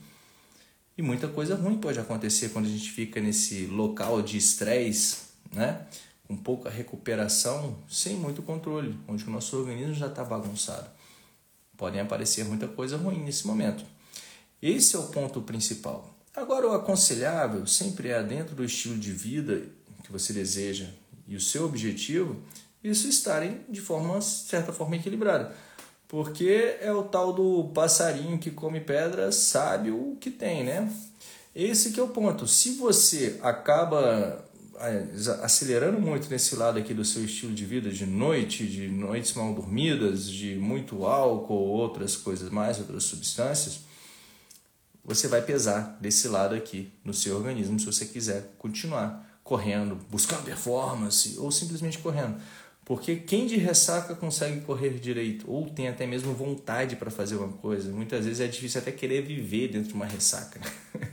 E 0.98 1.01
muita 1.01 1.27
coisa 1.27 1.56
ruim 1.56 1.77
pode 1.77 2.00
acontecer 2.00 2.50
quando 2.50 2.65
a 2.68 2.70
gente 2.70 2.89
fica 2.89 3.20
nesse 3.20 3.65
local 3.65 4.22
de 4.22 4.38
estresse, 4.38 5.18
né? 5.53 5.86
Com 6.27 6.36
pouca 6.36 6.70
recuperação, 6.70 7.77
sem 7.89 8.15
muito 8.15 8.41
controle, 8.41 8.98
onde 9.08 9.25
o 9.25 9.29
nosso 9.29 9.58
organismo 9.58 9.94
já 9.94 10.08
está 10.08 10.24
bagunçado. 10.24 10.89
Podem 11.77 12.01
aparecer 12.01 12.46
muita 12.46 12.67
coisa 12.67 12.98
ruim 12.98 13.24
nesse 13.24 13.46
momento. 13.46 13.86
Esse 14.62 14.96
é 14.96 15.00
o 15.00 15.08
ponto 15.08 15.41
principal. 15.41 16.15
Agora, 16.36 16.67
o 16.67 16.74
aconselhável 16.74 17.65
sempre 17.67 18.10
é 18.10 18.22
dentro 18.24 18.55
do 18.55 18.63
estilo 18.63 18.98
de 18.98 19.12
vida 19.12 19.63
que 20.03 20.12
você 20.12 20.32
deseja, 20.32 20.88
e 21.27 21.36
o 21.36 21.41
seu 21.41 21.65
objetivo, 21.65 22.39
isso 22.84 23.08
estarem 23.08 23.62
de 23.67 23.82
forma, 23.82 24.22
certa 24.22 24.72
forma, 24.72 24.96
equilibrada. 24.96 25.55
Porque 26.08 26.77
é 26.79 26.94
o 26.94 27.03
tal 27.03 27.34
do 27.34 27.72
passarinho 27.74 28.38
que 28.38 28.51
come 28.51 28.79
pedra, 28.79 29.32
sabe 29.32 29.89
o 29.89 30.15
que 30.20 30.29
tem, 30.29 30.63
né? 30.63 30.91
Esse 31.55 31.91
que 31.91 32.00
é 32.00 32.03
o 32.03 32.10
ponto. 32.10 32.48
Se 32.48 32.72
você 32.75 33.39
acaba 33.41 34.46
acelerando 35.41 36.00
muito 36.00 36.29
nesse 36.29 36.55
lado 36.55 36.77
aqui 36.77 36.94
do 36.94 37.05
seu 37.05 37.24
estilo 37.24 37.53
de 37.53 37.65
vida 37.65 37.89
de 37.89 38.05
noite, 38.05 38.65
de 38.67 38.88
noites 38.88 39.34
mal 39.34 39.53
dormidas, 39.53 40.29
de 40.29 40.55
muito 40.55 41.05
álcool 41.05 41.53
ou 41.53 41.67
outras 41.67 42.15
coisas 42.15 42.50
mais, 42.50 42.79
outras 42.79 43.03
substâncias, 43.03 43.79
você 45.03 45.27
vai 45.27 45.41
pesar 45.41 45.98
desse 46.01 46.27
lado 46.27 46.55
aqui 46.55 46.91
no 47.03 47.13
seu 47.13 47.36
organismo 47.38 47.79
se 47.79 47.86
você 47.86 48.05
quiser 48.05 48.53
continuar 48.58 49.39
correndo, 49.44 49.98
buscando 50.10 50.44
performance 50.44 51.38
ou 51.38 51.51
simplesmente 51.51 52.00
correndo. 52.00 52.36
Porque 52.84 53.15
quem 53.15 53.48
de 53.48 53.58
ressaca 53.58 54.15
consegue 54.15 54.62
correr 54.62 55.00
direito 55.00 55.50
ou 55.50 55.70
tem 55.70 55.88
até 55.88 56.05
mesmo 56.05 56.34
vontade 56.34 56.96
para 56.96 57.10
fazer 57.10 57.36
uma 57.36 57.50
coisa, 57.50 57.91
muitas 57.91 58.25
vezes 58.25 58.39
é 58.41 58.48
difícil 58.48 58.82
até 58.82 58.91
querer 58.91 59.22
viver 59.22 59.70
dentro 59.70 59.89
de 59.89 59.94
uma 59.94 60.05
ressaca. 60.05 60.60
Né? 60.60 61.10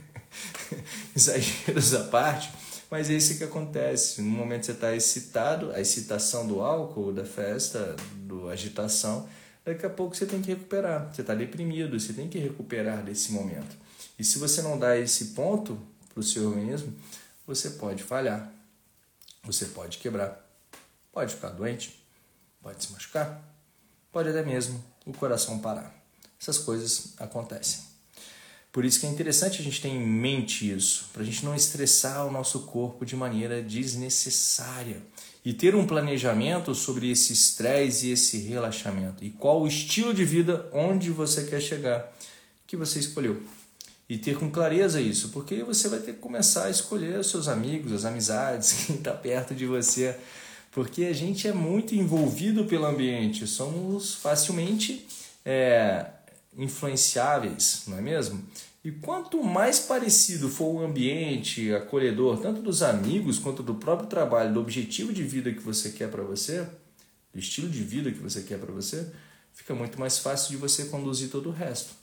Exageros 1.15 1.93
à 1.93 2.03
parte, 2.05 2.51
mas 2.93 3.09
é 3.09 3.13
isso 3.13 3.39
que 3.39 3.43
acontece. 3.43 4.21
No 4.21 4.29
momento 4.29 4.67
você 4.67 4.71
está 4.71 4.95
excitado, 4.95 5.71
a 5.71 5.81
excitação 5.81 6.45
do 6.45 6.61
álcool, 6.61 7.11
da 7.11 7.25
festa, 7.25 7.95
da 8.17 8.51
agitação, 8.51 9.27
daqui 9.65 9.83
a 9.83 9.89
pouco 9.89 10.15
você 10.15 10.27
tem 10.27 10.43
que 10.43 10.49
recuperar. 10.49 11.11
Você 11.11 11.21
está 11.21 11.33
deprimido, 11.33 11.99
você 11.99 12.13
tem 12.13 12.29
que 12.29 12.37
recuperar 12.37 13.03
desse 13.03 13.31
momento. 13.31 13.75
E 14.19 14.23
se 14.23 14.37
você 14.37 14.61
não 14.61 14.77
dá 14.77 14.95
esse 14.95 15.29
ponto 15.29 15.75
para 16.07 16.19
o 16.19 16.23
seu 16.23 16.47
organismo, 16.47 16.93
você 17.47 17.71
pode 17.71 18.03
falhar, 18.03 18.53
você 19.41 19.65
pode 19.65 19.97
quebrar, 19.97 20.47
pode 21.11 21.33
ficar 21.33 21.49
doente, 21.49 21.99
pode 22.61 22.85
se 22.85 22.91
machucar, 22.91 23.43
pode 24.11 24.29
até 24.29 24.43
mesmo 24.43 24.79
o 25.03 25.11
coração 25.13 25.57
parar. 25.57 25.95
Essas 26.39 26.59
coisas 26.59 27.15
acontecem. 27.17 27.92
Por 28.73 28.83
isso 28.83 28.99
que 28.99 29.05
é 29.05 29.09
interessante 29.09 29.61
a 29.61 29.63
gente 29.63 29.79
ter 29.79 29.89
em 29.89 29.99
mente 29.99 30.69
isso, 30.69 31.05
para 31.13 31.21
a 31.21 31.25
gente 31.25 31.45
não 31.45 31.53
estressar 31.53 32.25
o 32.25 32.31
nosso 32.31 32.61
corpo 32.61 33.05
de 33.05 33.15
maneira 33.15 33.61
desnecessária 33.61 34.97
e 35.45 35.53
ter 35.53 35.75
um 35.75 35.85
planejamento 35.85 36.73
sobre 36.73 37.11
esse 37.11 37.33
estresse 37.33 38.07
e 38.07 38.11
esse 38.13 38.39
relaxamento 38.39 39.23
e 39.23 39.29
qual 39.29 39.61
o 39.61 39.67
estilo 39.67 40.11
de 40.11 40.25
vida 40.25 40.67
onde 40.73 41.11
você 41.11 41.43
quer 41.43 41.61
chegar 41.61 42.11
que 42.65 42.75
você 42.75 42.97
escolheu. 42.97 43.43
E 44.09 44.17
ter 44.17 44.37
com 44.39 44.49
clareza 44.49 44.99
isso, 44.99 45.29
porque 45.29 45.63
você 45.63 45.87
vai 45.87 45.99
ter 45.99 46.13
que 46.13 46.19
começar 46.19 46.65
a 46.65 46.69
escolher 46.71 47.19
os 47.19 47.29
seus 47.29 47.47
amigos, 47.47 47.93
as 47.93 48.05
amizades, 48.05 48.73
quem 48.87 48.95
está 48.95 49.11
perto 49.11 49.53
de 49.53 49.67
você, 49.67 50.15
porque 50.71 51.05
a 51.05 51.13
gente 51.13 51.47
é 51.47 51.53
muito 51.53 51.93
envolvido 51.93 52.65
pelo 52.65 52.87
ambiente, 52.87 53.45
somos 53.45 54.15
facilmente 54.15 55.05
é, 55.45 56.07
influenciáveis, 56.57 57.83
não 57.87 57.97
é 57.97 58.01
mesmo? 58.01 58.43
E 58.83 58.91
quanto 58.91 59.41
mais 59.41 59.79
parecido 59.79 60.49
for 60.49 60.65
o 60.65 60.85
ambiente 60.85 61.73
acolhedor, 61.73 62.39
tanto 62.39 62.61
dos 62.61 62.83
amigos 62.83 63.39
quanto 63.39 63.63
do 63.63 63.75
próprio 63.75 64.09
trabalho, 64.09 64.53
do 64.53 64.59
objetivo 64.59 65.13
de 65.13 65.23
vida 65.23 65.53
que 65.53 65.61
você 65.61 65.89
quer 65.91 66.09
para 66.11 66.21
você, 66.21 66.67
do 67.33 67.39
estilo 67.39 67.69
de 67.69 67.81
vida 67.81 68.11
que 68.11 68.19
você 68.19 68.41
quer 68.41 68.59
para 68.59 68.73
você, 68.73 69.09
fica 69.53 69.73
muito 69.73 69.97
mais 69.97 70.19
fácil 70.19 70.49
de 70.51 70.57
você 70.57 70.85
conduzir 70.85 71.29
todo 71.29 71.47
o 71.47 71.53
resto. 71.53 71.93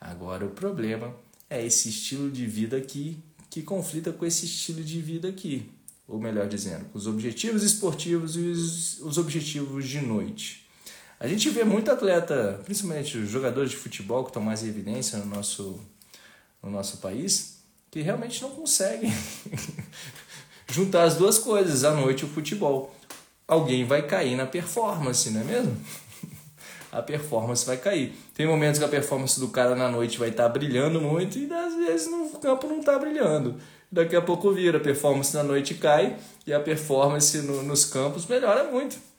Agora 0.00 0.46
o 0.46 0.50
problema 0.50 1.14
é 1.48 1.66
esse 1.66 1.88
estilo 1.88 2.30
de 2.30 2.46
vida 2.46 2.76
aqui 2.76 3.18
que 3.50 3.60
conflita 3.62 4.12
com 4.12 4.24
esse 4.24 4.46
estilo 4.46 4.84
de 4.84 5.00
vida 5.00 5.28
aqui, 5.28 5.68
ou 6.06 6.20
melhor 6.20 6.48
dizendo, 6.48 6.84
com 6.86 6.98
os 6.98 7.08
objetivos 7.08 7.64
esportivos 7.64 8.36
e 8.36 8.40
os, 8.40 9.00
os 9.00 9.18
objetivos 9.18 9.88
de 9.88 10.00
noite. 10.00 10.59
A 11.20 11.28
gente 11.28 11.50
vê 11.50 11.64
muito 11.64 11.90
atleta, 11.90 12.58
principalmente 12.64 13.26
jogadores 13.26 13.70
de 13.70 13.76
futebol 13.76 14.24
que 14.24 14.30
estão 14.30 14.42
mais 14.42 14.62
em 14.62 14.68
evidência 14.68 15.18
no 15.18 15.26
nosso, 15.26 15.78
no 16.62 16.70
nosso 16.70 16.96
país, 16.96 17.58
que 17.90 18.00
realmente 18.00 18.40
não 18.40 18.48
conseguem 18.48 19.12
juntar 20.66 21.02
as 21.02 21.16
duas 21.16 21.38
coisas, 21.38 21.84
a 21.84 21.92
noite 21.92 22.22
e 22.22 22.24
o 22.24 22.28
futebol. 22.28 22.94
Alguém 23.46 23.84
vai 23.84 24.00
cair 24.00 24.34
na 24.34 24.46
performance, 24.46 25.28
não 25.28 25.42
é 25.42 25.44
mesmo? 25.44 25.76
a 26.90 27.02
performance 27.02 27.66
vai 27.66 27.76
cair. 27.76 28.16
Tem 28.34 28.46
momentos 28.46 28.78
que 28.78 28.84
a 28.86 28.88
performance 28.88 29.38
do 29.38 29.48
cara 29.48 29.76
na 29.76 29.90
noite 29.90 30.18
vai 30.18 30.30
estar 30.30 30.44
tá 30.44 30.48
brilhando 30.48 31.02
muito 31.02 31.38
e 31.38 31.52
às 31.52 31.74
vezes 31.74 32.10
no 32.10 32.30
campo 32.38 32.66
não 32.66 32.78
está 32.78 32.98
brilhando. 32.98 33.60
Daqui 33.92 34.16
a 34.16 34.22
pouco 34.22 34.50
vira, 34.52 34.78
a 34.78 34.80
performance 34.80 35.34
na 35.34 35.42
noite 35.42 35.74
cai 35.74 36.16
e 36.46 36.54
a 36.54 36.60
performance 36.60 37.36
no, 37.42 37.62
nos 37.62 37.84
campos 37.84 38.24
melhora 38.24 38.64
muito. 38.64 39.09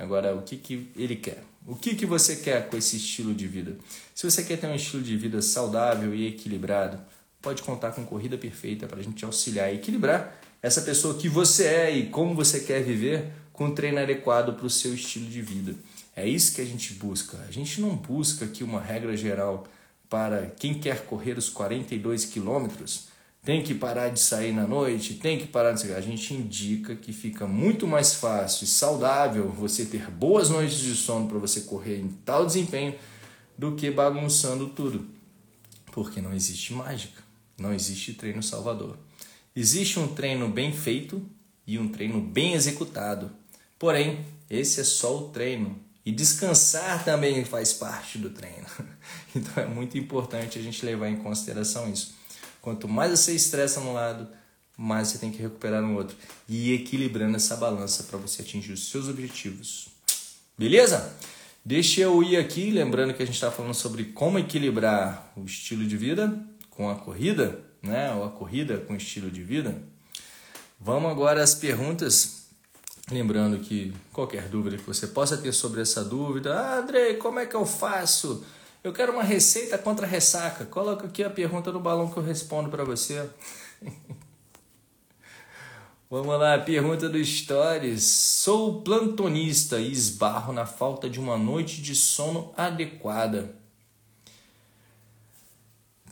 Agora, 0.00 0.34
o 0.34 0.40
que, 0.40 0.56
que 0.56 0.90
ele 0.96 1.14
quer? 1.14 1.44
O 1.66 1.76
que, 1.76 1.94
que 1.94 2.06
você 2.06 2.36
quer 2.36 2.70
com 2.70 2.76
esse 2.76 2.96
estilo 2.96 3.34
de 3.34 3.46
vida? 3.46 3.76
Se 4.14 4.28
você 4.28 4.42
quer 4.42 4.56
ter 4.56 4.66
um 4.66 4.74
estilo 4.74 5.02
de 5.02 5.14
vida 5.14 5.42
saudável 5.42 6.14
e 6.14 6.26
equilibrado, 6.26 6.98
pode 7.42 7.62
contar 7.62 7.92
com 7.92 8.06
Corrida 8.06 8.38
Perfeita 8.38 8.86
para 8.86 8.98
a 8.98 9.02
gente 9.02 9.22
auxiliar 9.26 9.66
a 9.66 9.72
equilibrar 9.74 10.40
essa 10.62 10.80
pessoa 10.80 11.18
que 11.18 11.28
você 11.28 11.66
é 11.66 11.94
e 11.94 12.06
como 12.06 12.34
você 12.34 12.60
quer 12.60 12.82
viver 12.82 13.30
com 13.52 13.66
um 13.66 13.74
treino 13.74 13.98
adequado 13.98 14.54
para 14.54 14.64
o 14.64 14.70
seu 14.70 14.94
estilo 14.94 15.26
de 15.26 15.42
vida. 15.42 15.74
É 16.16 16.26
isso 16.26 16.54
que 16.54 16.62
a 16.62 16.66
gente 16.66 16.94
busca. 16.94 17.36
A 17.46 17.52
gente 17.52 17.78
não 17.78 17.94
busca 17.94 18.46
aqui 18.46 18.64
uma 18.64 18.80
regra 18.80 19.14
geral 19.14 19.66
para 20.08 20.46
quem 20.46 20.72
quer 20.72 21.04
correr 21.04 21.36
os 21.36 21.50
42 21.50 22.24
quilômetros 22.24 23.09
tem 23.42 23.62
que 23.62 23.74
parar 23.74 24.10
de 24.10 24.20
sair 24.20 24.52
na 24.52 24.66
noite, 24.66 25.14
tem 25.14 25.38
que 25.38 25.46
parar 25.46 25.72
de 25.72 25.80
sair. 25.80 25.94
A 25.94 26.00
gente 26.00 26.34
indica 26.34 26.94
que 26.94 27.12
fica 27.12 27.46
muito 27.46 27.86
mais 27.86 28.14
fácil 28.14 28.64
e 28.64 28.66
saudável 28.66 29.48
você 29.48 29.86
ter 29.86 30.10
boas 30.10 30.50
noites 30.50 30.78
de 30.78 30.94
sono 30.94 31.26
para 31.26 31.38
você 31.38 31.62
correr 31.62 31.98
em 31.98 32.08
tal 32.08 32.44
desempenho 32.44 32.94
do 33.56 33.74
que 33.74 33.90
bagunçando 33.90 34.68
tudo. 34.68 35.08
Porque 35.92 36.20
não 36.20 36.34
existe 36.34 36.72
mágica, 36.74 37.22
não 37.58 37.72
existe 37.72 38.12
treino 38.12 38.42
salvador. 38.42 38.96
Existe 39.56 39.98
um 39.98 40.08
treino 40.08 40.48
bem 40.48 40.72
feito 40.72 41.22
e 41.66 41.78
um 41.78 41.88
treino 41.88 42.20
bem 42.20 42.52
executado. 42.54 43.30
Porém, 43.78 44.24
esse 44.48 44.80
é 44.80 44.84
só 44.84 45.16
o 45.16 45.28
treino. 45.30 45.78
E 46.04 46.12
descansar 46.12 47.04
também 47.04 47.44
faz 47.44 47.72
parte 47.72 48.18
do 48.18 48.30
treino. 48.30 48.66
Então 49.32 49.62
é 49.62 49.66
muito 49.66 49.96
importante 49.96 50.58
a 50.58 50.62
gente 50.62 50.84
levar 50.84 51.08
em 51.08 51.14
consideração 51.14 51.88
isso. 51.88 52.16
Quanto 52.60 52.88
mais 52.88 53.10
você 53.10 53.34
estressa 53.34 53.80
num 53.80 53.92
lado, 53.92 54.28
mais 54.76 55.08
você 55.08 55.18
tem 55.18 55.30
que 55.30 55.40
recuperar 55.40 55.82
no 55.82 55.96
outro. 55.96 56.16
E 56.48 56.72
equilibrando 56.72 57.36
essa 57.36 57.56
balança 57.56 58.04
para 58.04 58.18
você 58.18 58.42
atingir 58.42 58.72
os 58.72 58.90
seus 58.90 59.08
objetivos. 59.08 59.88
Beleza? 60.56 61.14
Deixa 61.64 62.00
eu 62.00 62.22
ir 62.22 62.36
aqui, 62.36 62.70
lembrando 62.70 63.12
que 63.12 63.22
a 63.22 63.26
gente 63.26 63.34
está 63.34 63.50
falando 63.50 63.74
sobre 63.74 64.04
como 64.04 64.38
equilibrar 64.38 65.32
o 65.36 65.44
estilo 65.44 65.84
de 65.84 65.96
vida 65.96 66.38
com 66.70 66.88
a 66.88 66.94
corrida, 66.94 67.60
né? 67.82 68.12
Ou 68.14 68.24
a 68.24 68.30
corrida 68.30 68.78
com 68.78 68.94
o 68.94 68.96
estilo 68.96 69.30
de 69.30 69.42
vida. 69.42 69.82
Vamos 70.80 71.10
agora 71.10 71.42
às 71.42 71.54
perguntas. 71.54 72.46
Lembrando 73.10 73.58
que 73.58 73.92
qualquer 74.12 74.48
dúvida 74.48 74.78
que 74.78 74.84
você 74.84 75.06
possa 75.06 75.36
ter 75.36 75.52
sobre 75.52 75.82
essa 75.82 76.02
dúvida, 76.02 76.54
ah, 76.54 76.78
Andrei, 76.78 77.14
como 77.14 77.38
é 77.38 77.44
que 77.44 77.54
eu 77.54 77.66
faço? 77.66 78.44
Eu 78.82 78.94
quero 78.94 79.12
uma 79.12 79.22
receita 79.22 79.76
contra 79.76 80.06
ressaca. 80.06 80.64
Coloca 80.64 81.06
aqui 81.06 81.22
a 81.22 81.28
pergunta 81.28 81.70
no 81.70 81.78
balão 81.78 82.10
que 82.10 82.16
eu 82.16 82.22
respondo 82.22 82.70
para 82.70 82.82
você. 82.82 83.28
Vamos 86.08 86.40
lá, 86.40 86.58
pergunta 86.58 87.08
do 87.08 87.22
Stories. 87.22 88.02
Sou 88.02 88.82
plantonista 88.82 89.78
e 89.78 89.92
esbarro 89.92 90.52
na 90.52 90.64
falta 90.64 91.10
de 91.10 91.20
uma 91.20 91.36
noite 91.36 91.82
de 91.82 91.94
sono 91.94 92.52
adequada. 92.56 93.54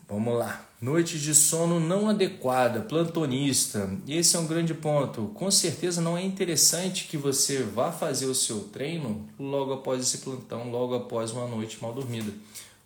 Vamos 0.07 0.39
lá. 0.39 0.68
Noite 0.81 1.19
de 1.19 1.35
sono 1.35 1.81
não 1.81 2.09
adequada, 2.09 2.83
plantonista. 2.83 3.91
Esse 4.07 4.37
é 4.37 4.39
um 4.39 4.47
grande 4.47 4.73
ponto. 4.73 5.33
Com 5.35 5.51
certeza 5.51 6.01
não 6.01 6.17
é 6.17 6.25
interessante 6.25 7.09
que 7.09 7.17
você 7.17 7.65
vá 7.65 7.91
fazer 7.91 8.27
o 8.27 8.35
seu 8.35 8.61
treino 8.61 9.29
logo 9.37 9.73
após 9.73 10.01
esse 10.01 10.19
plantão, 10.19 10.71
logo 10.71 10.95
após 10.95 11.33
uma 11.33 11.49
noite 11.49 11.79
mal 11.83 11.93
dormida. 11.93 12.33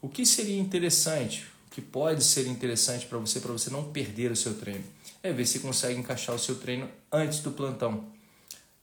O 0.00 0.08
que 0.08 0.24
seria 0.24 0.58
interessante, 0.58 1.44
o 1.70 1.74
que 1.74 1.82
pode 1.82 2.24
ser 2.24 2.46
interessante 2.46 3.04
para 3.04 3.18
você, 3.18 3.40
para 3.40 3.52
você 3.52 3.68
não 3.68 3.84
perder 3.84 4.32
o 4.32 4.36
seu 4.36 4.54
treino, 4.54 4.84
é 5.22 5.30
ver 5.30 5.44
se 5.44 5.58
consegue 5.58 6.00
encaixar 6.00 6.34
o 6.34 6.38
seu 6.38 6.54
treino 6.54 6.88
antes 7.12 7.40
do 7.40 7.50
plantão. 7.50 8.06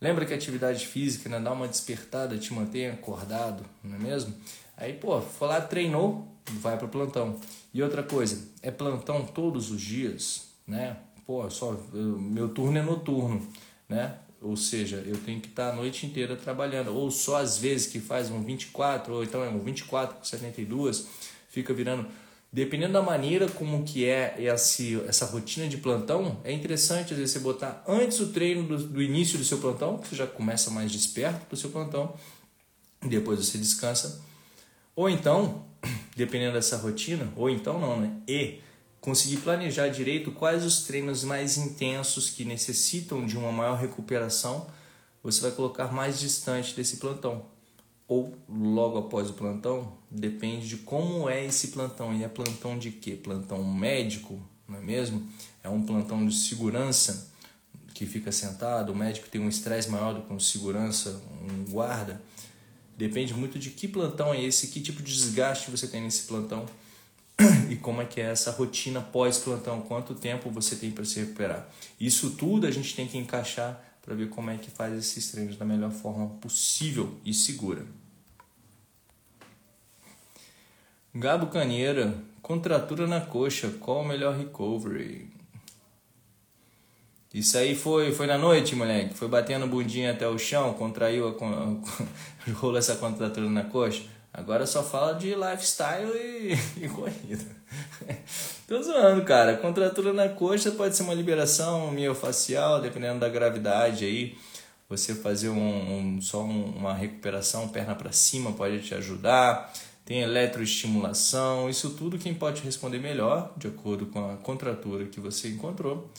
Lembra 0.02 0.26
que 0.26 0.34
a 0.34 0.36
atividade 0.36 0.88
física, 0.88 1.28
né, 1.28 1.40
dá 1.40 1.52
uma 1.52 1.68
despertada, 1.68 2.38
te 2.38 2.54
mantém 2.54 2.90
acordado, 2.90 3.66
não 3.84 3.96
é 3.96 4.00
mesmo? 4.00 4.34
Aí, 4.78 4.94
pô, 4.94 5.20
foi 5.20 5.48
lá, 5.50 5.60
treinou, 5.60 6.26
vai 6.62 6.78
para 6.78 6.86
o 6.86 6.90
plantão. 6.90 7.40
E 7.74 7.84
outra 7.84 8.02
coisa, 8.02 8.48
é 8.62 8.72
plantão 8.72 9.26
todos 9.26 9.70
os 9.72 9.82
dias, 9.82 10.48
né? 10.66 10.98
Pô, 11.26 11.50
só 11.50 11.78
eu, 11.94 12.18
meu 12.18 12.50
turno 12.50 12.78
é 12.78 12.82
noturno, 12.82 13.46
né? 13.90 14.16
Ou 14.42 14.56
seja, 14.56 15.04
eu 15.06 15.18
tenho 15.18 15.42
que 15.42 15.50
estar 15.50 15.72
a 15.72 15.76
noite 15.76 16.06
inteira 16.06 16.36
trabalhando, 16.36 16.96
ou 16.96 17.12
só 17.12 17.38
às 17.38 17.58
vezes 17.58 17.88
que 17.88 18.00
faz 18.00 18.32
um 18.32 18.42
24, 18.42 19.14
ou 19.14 19.24
então 19.24 19.44
é 19.44 19.50
um 19.50 19.60
24 19.60 20.16
com 20.16 20.24
72, 20.24 21.08
fica 21.50 21.74
virando 21.74 22.08
Dependendo 22.52 22.94
da 22.94 23.02
maneira 23.02 23.48
como 23.48 23.84
que 23.84 24.06
é 24.06 24.36
esse, 24.40 25.00
essa 25.08 25.26
rotina 25.26 25.68
de 25.68 25.78
plantão, 25.78 26.42
é 26.44 26.52
interessante 26.52 27.14
às 27.14 27.20
vezes 27.20 27.34
você 27.34 27.40
botar 27.40 27.84
antes 27.88 28.20
o 28.20 28.30
treino 28.30 28.64
do, 28.64 28.78
do 28.88 29.02
início 29.02 29.38
do 29.38 29.44
seu 29.44 29.60
plantão, 29.60 30.00
que 30.00 30.08
você 30.08 30.16
já 30.16 30.26
começa 30.26 30.72
mais 30.72 30.92
desperto 30.92 31.46
para 31.46 31.54
o 31.54 31.58
seu 31.58 31.70
plantão, 31.70 32.16
depois 33.04 33.40
você 33.40 33.58
descansa. 33.60 34.22
Ou 34.96 35.08
então, 35.08 35.64
dependendo 36.18 36.54
dessa 36.54 36.76
rotina, 36.78 37.32
ou 37.36 37.52
então 37.52 37.80
não, 37.80 38.00
né? 38.00 38.12
E 38.28 38.60
conseguir 39.00 39.38
planejar 39.38 39.88
direito 39.90 40.32
quais 40.32 40.66
os 40.66 40.84
treinos 40.84 41.24
mais 41.24 41.56
intensos 41.56 42.32
que 42.32 42.44
necessitam 42.44 43.26
de 43.26 43.38
uma 43.38 43.52
maior 43.52 43.78
recuperação, 43.78 44.68
você 45.22 45.42
vai 45.42 45.52
colocar 45.52 45.94
mais 45.94 46.20
distante 46.20 46.76
desse 46.76 46.98
plantão. 46.98 47.46
Ou 48.10 48.36
logo 48.50 48.98
após 48.98 49.30
o 49.30 49.34
plantão, 49.34 49.94
depende 50.10 50.68
de 50.68 50.78
como 50.78 51.30
é 51.30 51.46
esse 51.46 51.68
plantão. 51.68 52.12
E 52.12 52.24
é 52.24 52.28
plantão 52.28 52.78
de 52.78 52.90
quê? 52.90 53.12
Plantão 53.12 53.64
médico, 53.64 54.42
não 54.68 54.80
é 54.80 54.82
mesmo? 54.82 55.26
É 55.64 55.70
um 55.70 55.84
plantão 55.84 56.26
de 56.26 56.36
segurança 56.36 57.32
que 57.94 58.08
fica 58.08 58.32
sentado, 58.32 58.92
o 58.92 58.96
médico 58.96 59.30
tem 59.30 59.40
um 59.40 59.48
estresse 59.48 59.90
maior 59.90 60.14
do 60.14 60.22
que 60.22 60.34
um 60.34 60.40
segurança, 60.40 61.22
um 61.44 61.72
guarda. 61.72 62.20
Depende 62.98 63.34
muito 63.34 63.60
de 63.60 63.70
que 63.70 63.88
plantão 63.88 64.34
é 64.34 64.42
esse, 64.42 64.68
que 64.68 64.82
tipo 64.82 65.04
de 65.04 65.14
desgaste 65.14 65.70
você 65.70 65.88
tem 65.88 66.02
nesse 66.02 66.24
plantão 66.24 66.66
e 67.70 67.76
como 67.76 68.02
é 68.02 68.06
que 68.06 68.20
é 68.20 68.26
essa 68.26 68.52
rotina 68.52 69.02
pós-plantão, 69.02 69.82
quanto 69.82 70.16
tempo 70.16 70.50
você 70.50 70.76
tem 70.76 70.90
para 70.90 71.06
se 71.06 71.20
recuperar. 71.20 71.70
Isso 72.00 72.32
tudo 72.32 72.66
a 72.66 72.72
gente 72.72 72.96
tem 72.96 73.08
que 73.08 73.18
encaixar 73.18 73.89
para 74.02 74.16
ver 74.16 74.30
como 74.30 74.50
é 74.50 74.58
que 74.58 74.72
faz 74.72 74.98
esses 74.98 75.32
treinos 75.32 75.58
da 75.58 75.66
melhor 75.66 75.92
forma 75.92 76.28
possível 76.42 77.18
e 77.26 77.34
segura. 77.34 77.86
Gabo 81.14 81.48
Caneira, 81.48 82.14
contratura 82.42 83.08
na 83.08 83.20
coxa, 83.22 83.70
qual 83.80 84.02
o 84.02 84.08
melhor 84.08 84.36
recovery? 84.36 85.30
Isso 87.34 87.58
aí 87.58 87.76
foi, 87.76 88.12
foi 88.12 88.26
na 88.26 88.38
noite, 88.38 88.76
moleque. 88.76 89.14
Foi 89.14 89.28
batendo 89.28 89.68
bundinha 89.68 90.12
até 90.12 90.28
o 90.28 90.38
chão, 90.38 90.74
contraiu 90.74 91.28
a, 91.28 92.52
rolou 92.54 92.78
essa 92.78 92.96
contratura 92.96 93.48
na 93.50 93.64
coxa. 93.64 94.04
Agora 94.34 94.66
só 94.66 94.84
fala 94.84 95.14
de 95.14 95.34
lifestyle 95.34 96.12
e, 96.16 96.54
e 96.86 96.90
corrida. 96.90 97.46
Tô 98.68 98.82
zoando, 98.82 99.24
cara. 99.26 99.58
Contratura 99.58 100.14
na 100.14 100.30
coxa 100.30 100.72
pode 100.72 100.96
ser 100.96 101.04
uma 101.04 101.14
liberação 101.14 101.92
miofacial, 101.92 102.82
dependendo 102.82 103.20
da 103.20 103.30
gravidade 103.30 104.06
aí. 104.06 104.38
Você 104.88 105.14
fazer 105.14 105.50
um, 105.50 106.18
um 106.18 106.22
só 106.22 106.44
um, 106.44 106.66
uma 106.78 106.94
recuperação 106.94 107.68
perna 107.68 107.96
para 107.96 108.12
cima 108.12 108.52
pode 108.52 108.82
te 108.82 108.94
ajudar. 108.96 109.72
Tem 110.10 110.22
eletroestimulação, 110.22 111.70
isso 111.70 111.92
tudo 111.92 112.18
quem 112.18 112.34
pode 112.34 112.64
responder 112.64 112.98
melhor, 112.98 113.54
de 113.56 113.68
acordo 113.68 114.08
com 114.08 114.32
a 114.32 114.38
contratura 114.38 115.06
que 115.06 115.20
você 115.20 115.50
encontrou, 115.50 116.10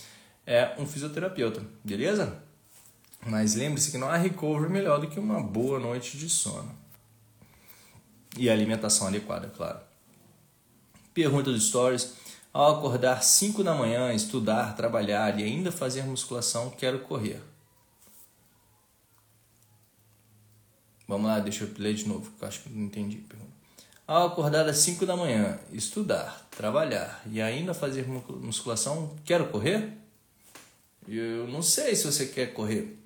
é 0.47 0.77
um 0.79 0.87
fisioterapeuta, 0.87 1.61
beleza? 1.83 2.41
Mas 3.27 3.57
lembre-se 3.57 3.91
que 3.91 3.99
não 3.99 4.09
há 4.09 4.17
recovery 4.17 4.71
melhor 4.71 5.01
do 5.01 5.09
que 5.09 5.19
uma 5.19 5.43
boa 5.43 5.81
noite 5.81 6.17
de 6.17 6.29
sono. 6.29 6.73
E 8.37 8.49
alimentação 8.49 9.09
adequada, 9.09 9.49
claro. 9.57 9.81
Pergunta 11.13 11.51
do 11.51 11.61
Stories. 11.61 12.15
Ao 12.53 12.79
acordar 12.79 13.23
5 13.23 13.63
da 13.63 13.75
manhã, 13.75 14.13
estudar, 14.13 14.75
trabalhar 14.75 15.39
e 15.39 15.45
ainda 15.45 15.71
fazer 15.71 16.03
musculação, 16.03 16.71
quero 16.71 17.01
correr. 17.01 17.41
Vamos 21.07 21.27
lá, 21.27 21.39
deixa 21.41 21.65
eu 21.65 21.71
ler 21.79 21.95
de 21.95 22.07
novo, 22.09 22.31
que 22.31 22.45
eu 22.45 22.49
acho 22.49 22.61
que 22.61 22.71
não 22.71 22.87
entendi 22.87 23.17
pergunta. 23.19 23.51
Ao 24.07 24.27
acordar 24.27 24.69
às 24.69 24.79
5 24.79 25.07
da 25.07 25.17
manhã, 25.17 25.59
estudar, 25.73 26.49
trabalhar 26.51 27.23
e 27.27 27.41
ainda 27.41 27.73
fazer 27.73 28.07
musculação, 28.09 29.17
quero 29.25 29.49
correr? 29.49 29.93
Eu 31.07 31.47
não 31.49 31.63
sei 31.63 31.95
se 31.95 32.05
você 32.05 32.27
quer 32.27 32.53
correr, 32.53 32.97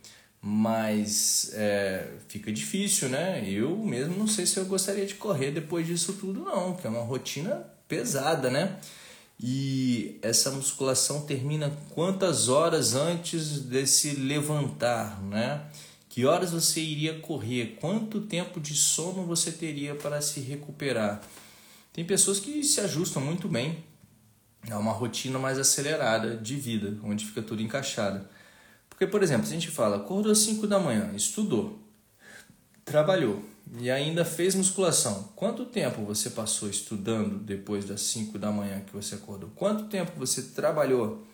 mas 0.47 1.53
é, 1.55 2.07
fica 2.29 2.53
difícil, 2.53 3.09
né? 3.09 3.43
Eu 3.49 3.79
mesmo 3.79 4.15
não 4.19 4.27
sei 4.27 4.45
se 4.45 4.59
eu 4.59 4.67
gostaria 4.67 5.07
de 5.07 5.15
correr 5.15 5.51
depois 5.51 5.87
disso 5.87 6.13
tudo, 6.21 6.41
não, 6.41 6.77
que 6.77 6.87
é 6.87 6.91
uma 6.91 7.01
rotina 7.01 7.65
pesada, 7.89 8.51
né? 8.51 8.79
E 9.41 10.19
essa 10.21 10.51
musculação 10.51 11.23
termina 11.23 11.75
quantas 11.95 12.51
horas 12.51 12.95
antes 12.95 13.61
desse 13.61 14.17
levantar, 14.17 15.19
né? 15.23 15.65
Que 16.11 16.27
horas 16.27 16.51
você 16.51 16.79
iria 16.79 17.19
correr? 17.21 17.79
Quanto 17.81 18.21
tempo 18.21 18.61
de 18.61 18.75
sono 18.75 19.25
você 19.25 19.51
teria 19.51 19.95
para 19.95 20.21
se 20.21 20.41
recuperar? 20.41 21.23
Tem 21.91 22.05
pessoas 22.05 22.39
que 22.39 22.63
se 22.63 22.83
ajustam 22.83 23.23
muito 23.23 23.49
bem 23.49 23.83
a 24.71 24.79
uma 24.79 24.93
rotina 24.93 25.39
mais 25.39 25.59
acelerada 25.59 26.37
de 26.37 26.57
vida, 26.57 26.99
onde 27.03 27.25
fica 27.25 27.41
tudo 27.41 27.63
encaixado. 27.63 28.29
Porque, 28.95 29.09
por 29.09 29.23
exemplo, 29.23 29.45
se 29.45 29.53
a 29.53 29.59
gente 29.59 29.71
fala, 29.71 29.97
acordou 29.97 30.31
às 30.31 30.39
5 30.39 30.69
da 30.69 30.79
manhã, 30.79 31.11
estudou, 31.15 31.81
trabalhou 32.85 33.43
e 33.79 33.91
ainda 33.91 34.25
fez 34.25 34.55
musculação. 34.55 35.33
Quanto 35.35 35.67
tempo 35.67 36.05
você 36.05 36.31
passou 36.31 36.71
estudando 36.71 37.39
depois 37.39 37.85
das 37.85 38.03
5 38.03 38.39
da 38.39 38.53
manhã 38.53 38.81
que 38.81 38.93
você 38.93 39.17
acordou? 39.17 39.51
Quanto 39.57 39.85
tempo 39.85 40.13
você 40.17 40.43
trabalhou? 40.43 41.27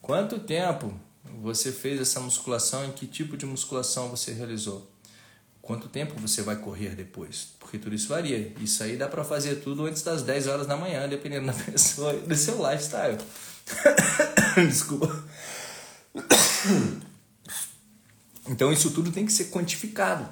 Quanto 0.00 0.38
tempo 0.38 0.94
você 1.42 1.72
fez 1.72 2.00
essa 2.00 2.20
musculação, 2.20 2.84
em 2.84 2.92
que 2.92 3.06
tipo 3.06 3.36
de 3.36 3.44
musculação 3.44 4.08
você 4.08 4.32
realizou. 4.32 4.88
Quanto 5.60 5.88
tempo 5.88 6.14
você 6.18 6.40
vai 6.40 6.56
correr 6.56 6.94
depois? 6.94 7.48
Porque 7.58 7.78
tudo 7.78 7.94
isso 7.94 8.08
varia. 8.08 8.54
Isso 8.60 8.82
aí 8.82 8.96
dá 8.96 9.06
para 9.06 9.24
fazer 9.24 9.56
tudo 9.56 9.84
antes 9.84 10.02
das 10.02 10.22
10 10.22 10.46
horas 10.46 10.66
da 10.66 10.76
manhã, 10.76 11.06
dependendo 11.08 11.46
da 11.46 11.52
pessoa 11.70 12.14
e 12.14 12.20
do 12.20 12.34
seu 12.34 12.56
lifestyle. 12.56 13.18
Desculpa. 14.56 15.24
Então 18.48 18.72
isso 18.72 18.90
tudo 18.90 19.12
tem 19.12 19.26
que 19.26 19.32
ser 19.32 19.46
quantificado 19.46 20.28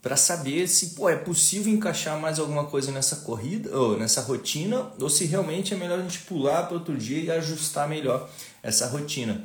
para 0.00 0.16
saber 0.16 0.66
se 0.66 0.90
pô, 0.90 1.08
é 1.08 1.16
possível 1.16 1.72
encaixar 1.72 2.18
mais 2.18 2.38
alguma 2.38 2.64
coisa 2.64 2.90
nessa 2.90 3.16
corrida 3.16 3.76
ou 3.76 3.98
nessa 3.98 4.22
rotina 4.22 4.90
ou 4.98 5.10
se 5.10 5.26
realmente 5.26 5.74
é 5.74 5.76
melhor 5.76 5.98
a 5.98 6.02
gente 6.02 6.20
pular 6.20 6.62
para 6.62 6.76
outro 6.76 6.96
dia 6.96 7.18
e 7.18 7.30
ajustar 7.30 7.86
melhor 7.86 8.30
essa 8.62 8.86
rotina 8.86 9.44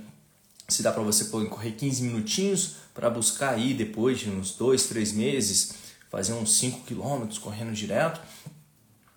se 0.68 0.82
dá 0.82 0.92
para 0.92 1.04
você 1.04 1.26
correr 1.26 1.72
15 1.72 2.04
minutinhos 2.04 2.76
para 2.94 3.10
buscar 3.10 3.54
aí 3.54 3.74
depois 3.74 4.20
de 4.20 4.30
uns 4.30 4.54
2, 4.54 4.84
3 4.88 5.12
meses, 5.14 5.74
fazer 6.10 6.34
uns 6.34 6.58
5 6.58 6.86
quilômetros 6.86 7.38
correndo 7.38 7.74
direto. 7.74 8.20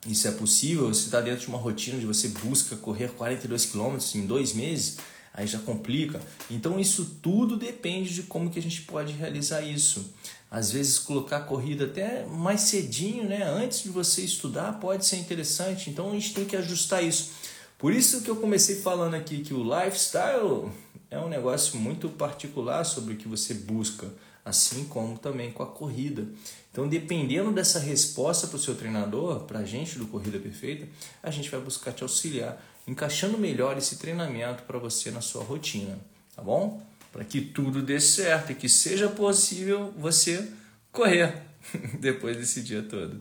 Isso 0.07 0.29
é 0.29 0.31
possível, 0.31 0.93
se 0.93 1.07
está 1.07 1.21
dentro 1.21 1.41
de 1.41 1.49
uma 1.49 1.59
rotina 1.59 1.97
onde 1.97 2.07
você 2.07 2.29
busca 2.29 2.77
correr 2.77 3.09
42 3.13 3.67
quilômetros 3.67 4.15
em 4.15 4.27
dois 4.27 4.53
meses, 4.53 4.99
aí 5.39 5.47
já 5.47 5.61
complica. 5.61 6.21
Então 6.51 6.81
isso 6.81 7.19
tudo 7.23 7.57
depende 7.57 8.13
de 8.13 8.25
como 8.25 8.51
que 8.51 8.59
a 8.59 8.63
gente 8.63 8.83
pode 8.83 9.13
realizar 9.13 9.63
isso. 9.63 10.13
Às 10.51 10.73
vezes 10.73 10.99
colocar 10.99 11.37
a 11.37 11.43
corrida 11.43 11.85
até 11.85 12.27
mais 12.27 12.63
cedinho, 12.63 13.29
né? 13.29 13.45
antes 13.45 13.85
de 13.85 13.89
você 13.89 14.23
estudar, 14.23 14.81
pode 14.81 15.07
ser 15.07 15.17
interessante. 15.17 15.91
Então 15.91 16.11
a 16.11 16.15
gente 16.15 16.35
tem 16.35 16.45
que 16.45 16.57
ajustar 16.57 17.05
isso. 17.05 17.31
Por 17.79 17.93
isso 17.93 18.23
que 18.23 18.29
eu 18.29 18.35
comecei 18.35 18.81
falando 18.81 19.15
aqui 19.15 19.39
que 19.39 19.55
o 19.55 19.63
lifestyle 19.63 20.73
é 21.09 21.21
um 21.21 21.29
negócio 21.29 21.79
muito 21.79 22.09
particular 22.09 22.83
sobre 22.83 23.15
o 23.15 23.17
que 23.17 23.29
você 23.29 23.55
busca, 23.55 24.13
assim 24.45 24.85
como 24.87 25.17
também 25.17 25.53
com 25.53 25.63
a 25.63 25.67
corrida. 25.67 26.27
Então, 26.73 26.89
dependendo 26.89 27.53
dessa 27.53 27.79
resposta 27.79 28.47
para 28.47 28.57
o 28.57 28.61
seu 28.61 28.75
treinador, 28.75 29.41
para 29.41 29.61
a 29.61 29.65
gente 29.65 29.99
do 29.99 30.07
Corrida 30.07 30.39
Perfeita, 30.39 30.87
a 31.23 31.31
gente 31.31 31.51
vai 31.51 31.61
buscar 31.61 31.93
te 31.93 32.03
auxiliar, 32.03 32.61
encaixando 32.89 33.37
melhor 33.37 33.77
esse 33.77 33.97
treinamento 33.97 34.63
para 34.63 34.79
você 34.79 35.11
na 35.11 35.21
sua 35.21 35.45
rotina, 35.45 35.99
tá 36.35 36.43
bom? 36.43 36.83
Para 37.13 37.25
que 37.25 37.41
tudo 37.41 37.83
dê 37.83 38.01
certo 38.01 38.53
e 38.53 38.55
que 38.55 38.69
seja 38.69 39.09
possível 39.09 39.93
você 39.97 40.51
correr 40.91 41.43
depois 42.01 42.37
desse 42.37 42.63
dia 42.63 42.83
todo. 42.83 43.21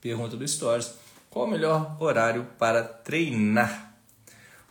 Pergunta 0.00 0.36
do 0.36 0.48
Stories: 0.48 0.92
Qual 1.28 1.46
o 1.46 1.50
melhor 1.50 1.96
horário 2.00 2.46
para 2.58 2.82
treinar? 2.82 3.94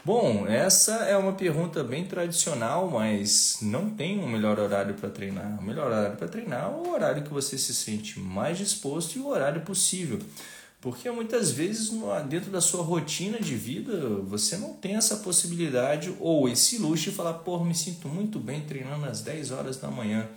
Bom, 0.03 0.45
essa 0.47 0.97
é 1.05 1.17
uma 1.17 1.33
pergunta 1.33 1.83
bem 1.83 2.05
tradicional, 2.05 2.89
mas 2.91 3.57
não 3.61 3.89
tem 3.89 4.19
um 4.19 4.27
melhor 4.27 4.59
horário 4.59 4.93
para 4.93 5.09
treinar. 5.09 5.59
O 5.59 5.63
melhor 5.63 5.87
horário 5.87 6.15
para 6.15 6.27
treinar 6.27 6.65
é 6.65 6.67
o 6.67 6.91
horário 6.91 7.23
que 7.23 7.33
você 7.33 7.57
se 7.57 7.73
sente 7.73 8.19
mais 8.19 8.57
disposto 8.57 9.15
e 9.15 9.19
o 9.19 9.27
horário 9.27 9.61
possível. 9.61 10.19
Porque 10.85 11.09
muitas 11.09 11.49
vezes, 11.49 11.89
dentro 12.29 12.51
da 12.51 12.61
sua 12.61 12.83
rotina 12.83 13.39
de 13.39 13.55
vida, 13.55 13.91
você 14.21 14.55
não 14.55 14.75
tem 14.75 14.95
essa 14.95 15.15
possibilidade 15.15 16.13
ou 16.19 16.47
esse 16.47 16.77
luxo 16.77 17.09
de 17.09 17.11
falar, 17.11 17.33
pô, 17.33 17.57
me 17.63 17.73
sinto 17.73 18.07
muito 18.07 18.37
bem 18.37 18.61
treinando 18.61 19.03
às 19.07 19.21
10 19.21 19.49
horas 19.49 19.77
da 19.77 19.89
manhã. 19.89 20.27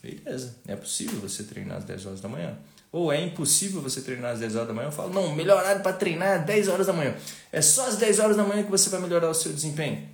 Beleza, 0.00 0.54
é 0.68 0.76
possível 0.76 1.18
você 1.18 1.42
treinar 1.42 1.78
às 1.78 1.82
10 1.82 2.06
horas 2.06 2.20
da 2.20 2.28
manhã. 2.28 2.56
Ou 2.92 3.12
é 3.12 3.20
impossível 3.20 3.82
você 3.82 4.00
treinar 4.00 4.30
às 4.30 4.38
10 4.38 4.54
horas 4.54 4.68
da 4.68 4.74
manhã? 4.74 4.86
Eu 4.86 4.92
falo, 4.92 5.12
não, 5.12 5.34
melhor 5.34 5.58
horário 5.58 5.82
para 5.82 5.92
treinar 5.92 6.28
é 6.28 6.38
10 6.38 6.68
horas 6.68 6.86
da 6.86 6.92
manhã. 6.92 7.16
É 7.50 7.60
só 7.60 7.88
às 7.88 7.96
10 7.96 8.20
horas 8.20 8.36
da 8.36 8.44
manhã 8.44 8.62
que 8.62 8.70
você 8.70 8.88
vai 8.90 9.00
melhorar 9.00 9.28
o 9.28 9.34
seu 9.34 9.52
desempenho? 9.52 10.06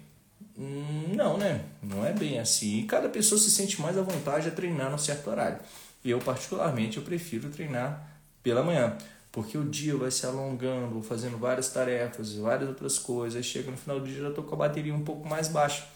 Hum, 0.59 1.13
não, 1.15 1.37
né? 1.37 1.67
Não 1.83 2.03
é 2.03 2.15
bem 2.15 2.39
assim. 2.39 2.79
E 2.79 2.85
cada 2.85 3.11
pessoa 3.11 3.39
se 3.39 3.51
sente 3.51 3.79
mais 3.83 3.99
à 3.99 4.01
vontade 4.01 4.49
a 4.49 4.53
treinar 4.53 4.91
num 4.91 4.97
certo 4.97 5.29
horário. 5.29 5.59
Eu, 6.03 6.19
particularmente, 6.19 6.97
eu 6.97 7.03
prefiro 7.03 7.51
treinar 7.51 8.17
pela 8.43 8.63
manhã. 8.63 8.97
Porque 9.37 9.59
o 9.59 9.65
dia 9.69 9.95
vai 9.95 10.11
se 10.11 10.25
alongando, 10.25 10.95
vou 10.95 11.03
fazendo 11.03 11.37
várias 11.37 11.69
tarefas, 11.69 12.33
várias 12.37 12.71
outras 12.71 12.99
coisas. 12.99 13.45
Chega 13.45 13.71
no 13.71 13.77
final 13.77 14.01
do 14.01 14.07
dia 14.07 14.23
já 14.23 14.31
estou 14.31 14.43
com 14.43 14.55
a 14.55 14.59
bateria 14.61 14.95
um 14.95 15.05
pouco 15.05 15.29
mais 15.29 15.47
baixa. 15.47 15.87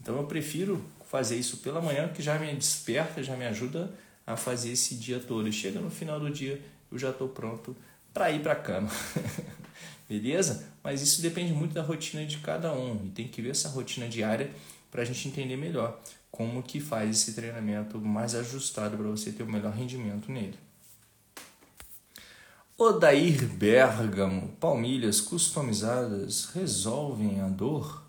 Então 0.00 0.16
eu 0.16 0.24
prefiro 0.24 0.84
fazer 1.08 1.36
isso 1.36 1.58
pela 1.58 1.80
manhã, 1.80 2.08
que 2.08 2.20
já 2.20 2.36
me 2.40 2.52
desperta, 2.52 3.22
já 3.22 3.36
me 3.36 3.46
ajuda 3.46 3.88
a 4.26 4.36
fazer 4.36 4.72
esse 4.72 4.96
dia 4.96 5.20
todo. 5.20 5.46
E 5.46 5.52
chega 5.52 5.78
no 5.78 5.88
final 5.88 6.18
do 6.18 6.28
dia, 6.28 6.60
eu 6.90 6.98
já 6.98 7.10
estou 7.10 7.28
pronto 7.28 7.76
para 8.12 8.32
ir 8.32 8.42
para 8.42 8.54
a 8.54 8.56
cama. 8.56 8.90
Beleza? 10.10 10.66
Mas 10.82 11.00
isso 11.00 11.22
depende 11.22 11.52
muito 11.52 11.74
da 11.74 11.82
rotina 11.82 12.26
de 12.26 12.38
cada 12.38 12.72
um 12.72 13.06
e 13.06 13.10
tem 13.10 13.28
que 13.28 13.40
ver 13.40 13.50
essa 13.50 13.68
rotina 13.68 14.08
diária 14.08 14.50
para 14.90 15.02
a 15.02 15.04
gente 15.04 15.28
entender 15.28 15.56
melhor 15.56 16.00
como 16.32 16.64
que 16.64 16.80
faz 16.80 17.10
esse 17.10 17.32
treinamento 17.34 18.00
mais 18.00 18.34
ajustado 18.34 18.96
para 18.96 19.06
você 19.06 19.30
ter 19.30 19.44
o 19.44 19.46
melhor 19.46 19.72
rendimento 19.72 20.32
nele. 20.32 20.58
Odair 22.80 23.44
Bergamo, 23.44 24.50
palmilhas 24.60 25.20
customizadas 25.20 26.50
resolvem 26.54 27.40
a 27.40 27.48
dor? 27.48 28.04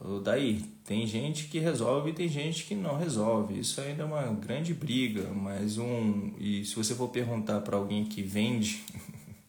Odair, 0.00 0.60
tem 0.84 1.06
gente 1.06 1.44
que 1.44 1.60
resolve 1.60 2.10
e 2.10 2.12
tem 2.12 2.28
gente 2.28 2.64
que 2.64 2.74
não 2.74 2.98
resolve. 2.98 3.60
Isso 3.60 3.80
ainda 3.80 4.02
é 4.02 4.04
uma 4.04 4.24
grande 4.32 4.74
briga, 4.74 5.28
mas 5.32 5.78
um 5.78 6.32
e 6.36 6.64
se 6.64 6.74
você 6.74 6.96
for 6.96 7.10
perguntar 7.10 7.60
para 7.60 7.76
alguém 7.76 8.04
que 8.04 8.22
vende 8.22 8.84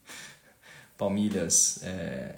palmilhas 0.96 1.80
é, 1.82 2.36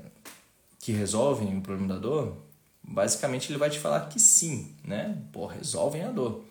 que 0.79 0.93
resolvem 0.93 1.57
o 1.57 1.61
problema 1.61 1.95
da 1.95 1.99
dor, 1.99 2.37
basicamente 2.81 3.51
ele 3.51 3.59
vai 3.59 3.69
te 3.69 3.77
falar 3.77 4.07
que 4.07 4.21
sim, 4.21 4.73
né? 4.85 5.21
Pô, 5.33 5.47
resolvem 5.47 6.03
a 6.03 6.11
dor. 6.11 6.45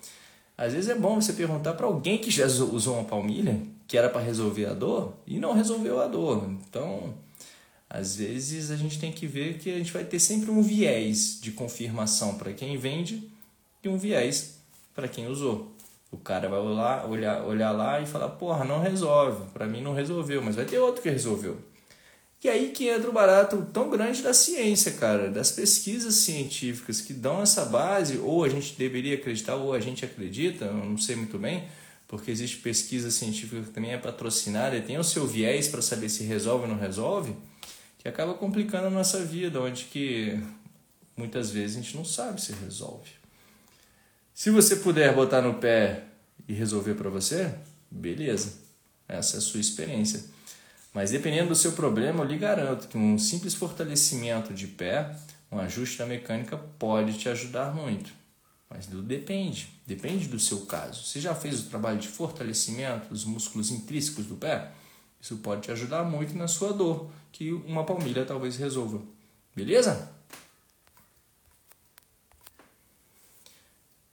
Às 0.58 0.74
vezes 0.74 0.90
é 0.90 0.94
bom 0.94 1.18
você 1.18 1.32
perguntar 1.32 1.72
para 1.72 1.86
alguém 1.86 2.18
que 2.18 2.30
já 2.30 2.44
usou 2.44 2.96
uma 2.96 3.04
palmilha 3.04 3.58
que 3.88 3.96
era 3.96 4.10
para 4.10 4.20
resolver 4.20 4.66
a 4.66 4.74
dor 4.74 5.14
e 5.26 5.38
não 5.38 5.54
resolveu 5.54 6.00
a 6.00 6.06
dor. 6.06 6.44
Então, 6.68 7.14
às 7.88 8.16
vezes 8.16 8.70
a 8.70 8.76
gente 8.76 9.00
tem 9.00 9.10
que 9.10 9.26
ver 9.26 9.56
que 9.56 9.72
a 9.72 9.78
gente 9.78 9.92
vai 9.92 10.04
ter 10.04 10.20
sempre 10.20 10.50
um 10.50 10.62
viés 10.62 11.40
de 11.40 11.50
confirmação 11.52 12.36
para 12.36 12.52
quem 12.52 12.76
vende 12.76 13.30
e 13.82 13.88
um 13.88 13.96
viés 13.96 14.58
para 14.94 15.08
quem 15.08 15.26
usou. 15.26 15.72
O 16.10 16.18
cara 16.18 16.48
vai 16.48 16.58
olhar, 16.58 17.06
olhar, 17.06 17.44
olhar 17.44 17.72
lá 17.72 18.00
e 18.00 18.06
falar: 18.06 18.28
porra, 18.30 18.64
não 18.64 18.80
resolve. 18.80 19.50
Para 19.52 19.66
mim 19.66 19.82
não 19.82 19.94
resolveu, 19.94 20.42
mas 20.42 20.56
vai 20.56 20.66
ter 20.66 20.78
outro 20.78 21.02
que 21.02 21.08
resolveu. 21.08 21.56
E 22.44 22.48
aí 22.48 22.70
que 22.70 22.88
entra 22.88 23.10
o 23.10 23.12
barato 23.12 23.66
tão 23.72 23.90
grande 23.90 24.22
da 24.22 24.32
ciência, 24.32 24.92
cara, 24.92 25.28
das 25.28 25.50
pesquisas 25.50 26.14
científicas 26.14 27.00
que 27.00 27.12
dão 27.12 27.42
essa 27.42 27.64
base, 27.64 28.18
ou 28.18 28.44
a 28.44 28.48
gente 28.48 28.76
deveria 28.76 29.16
acreditar, 29.16 29.56
ou 29.56 29.72
a 29.72 29.80
gente 29.80 30.04
acredita, 30.04 30.66
eu 30.66 30.74
não 30.74 30.96
sei 30.96 31.16
muito 31.16 31.36
bem, 31.36 31.64
porque 32.08 32.30
existe 32.30 32.56
pesquisa 32.56 33.10
científica 33.10 33.62
que 33.62 33.70
também 33.70 33.92
é 33.92 33.98
patrocinada 33.98 34.74
e 34.74 34.80
tem 34.80 34.96
o 34.98 35.04
seu 35.04 35.26
viés 35.26 35.68
para 35.68 35.82
saber 35.82 36.08
se 36.08 36.24
resolve 36.24 36.64
ou 36.64 36.68
não 36.70 36.78
resolve, 36.78 37.36
que 37.98 38.08
acaba 38.08 38.32
complicando 38.32 38.86
a 38.86 38.90
nossa 38.90 39.22
vida, 39.22 39.60
onde 39.60 39.84
que 39.84 40.40
muitas 41.14 41.50
vezes 41.50 41.76
a 41.76 41.80
gente 41.82 41.96
não 41.96 42.04
sabe 42.04 42.40
se 42.40 42.52
resolve. 42.52 43.10
Se 44.32 44.50
você 44.50 44.76
puder 44.76 45.14
botar 45.14 45.42
no 45.42 45.54
pé 45.54 46.04
e 46.48 46.54
resolver 46.54 46.94
para 46.94 47.10
você, 47.10 47.52
beleza, 47.90 48.54
essa 49.06 49.36
é 49.36 49.38
a 49.38 49.42
sua 49.42 49.60
experiência. 49.60 50.24
Mas 50.94 51.10
dependendo 51.10 51.50
do 51.50 51.54
seu 51.54 51.72
problema, 51.72 52.24
eu 52.24 52.26
lhe 52.26 52.38
garanto 52.38 52.88
que 52.88 52.96
um 52.96 53.18
simples 53.18 53.52
fortalecimento 53.54 54.54
de 54.54 54.66
pé, 54.66 55.14
um 55.52 55.58
ajuste 55.58 55.98
da 55.98 56.06
mecânica 56.06 56.56
pode 56.78 57.18
te 57.18 57.28
ajudar 57.28 57.74
muito. 57.74 58.17
Mas 58.70 58.86
depende, 58.86 59.72
depende 59.86 60.28
do 60.28 60.38
seu 60.38 60.66
caso. 60.66 61.04
Você 61.04 61.20
já 61.20 61.34
fez 61.34 61.60
o 61.60 61.70
trabalho 61.70 61.98
de 61.98 62.08
fortalecimento 62.08 63.08
dos 63.08 63.24
músculos 63.24 63.70
intrínsecos 63.70 64.26
do 64.26 64.36
pé? 64.36 64.72
Isso 65.20 65.38
pode 65.38 65.62
te 65.62 65.72
ajudar 65.72 66.04
muito 66.04 66.36
na 66.36 66.46
sua 66.46 66.72
dor, 66.72 67.10
que 67.32 67.52
uma 67.52 67.84
palmilha 67.84 68.24
talvez 68.24 68.56
resolva. 68.56 69.00
Beleza? 69.56 70.12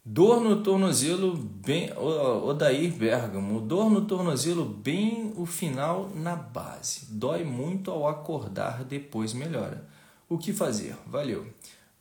Dor 0.07 0.39
no 0.39 0.61
tornozelo 0.61 1.35
bem. 1.35 1.91
Odair 1.97 2.93
Bergamo. 2.93 3.59
Dor 3.59 3.89
no 3.89 4.05
tornozelo 4.05 4.63
bem 4.63 5.33
o 5.35 5.47
final 5.47 6.11
na 6.15 6.35
base. 6.35 7.07
Dói 7.09 7.43
muito 7.43 7.89
ao 7.89 8.07
acordar, 8.07 8.83
depois 8.83 9.33
melhora. 9.33 9.87
O 10.29 10.37
que 10.37 10.53
fazer? 10.53 10.95
Valeu. 11.07 11.47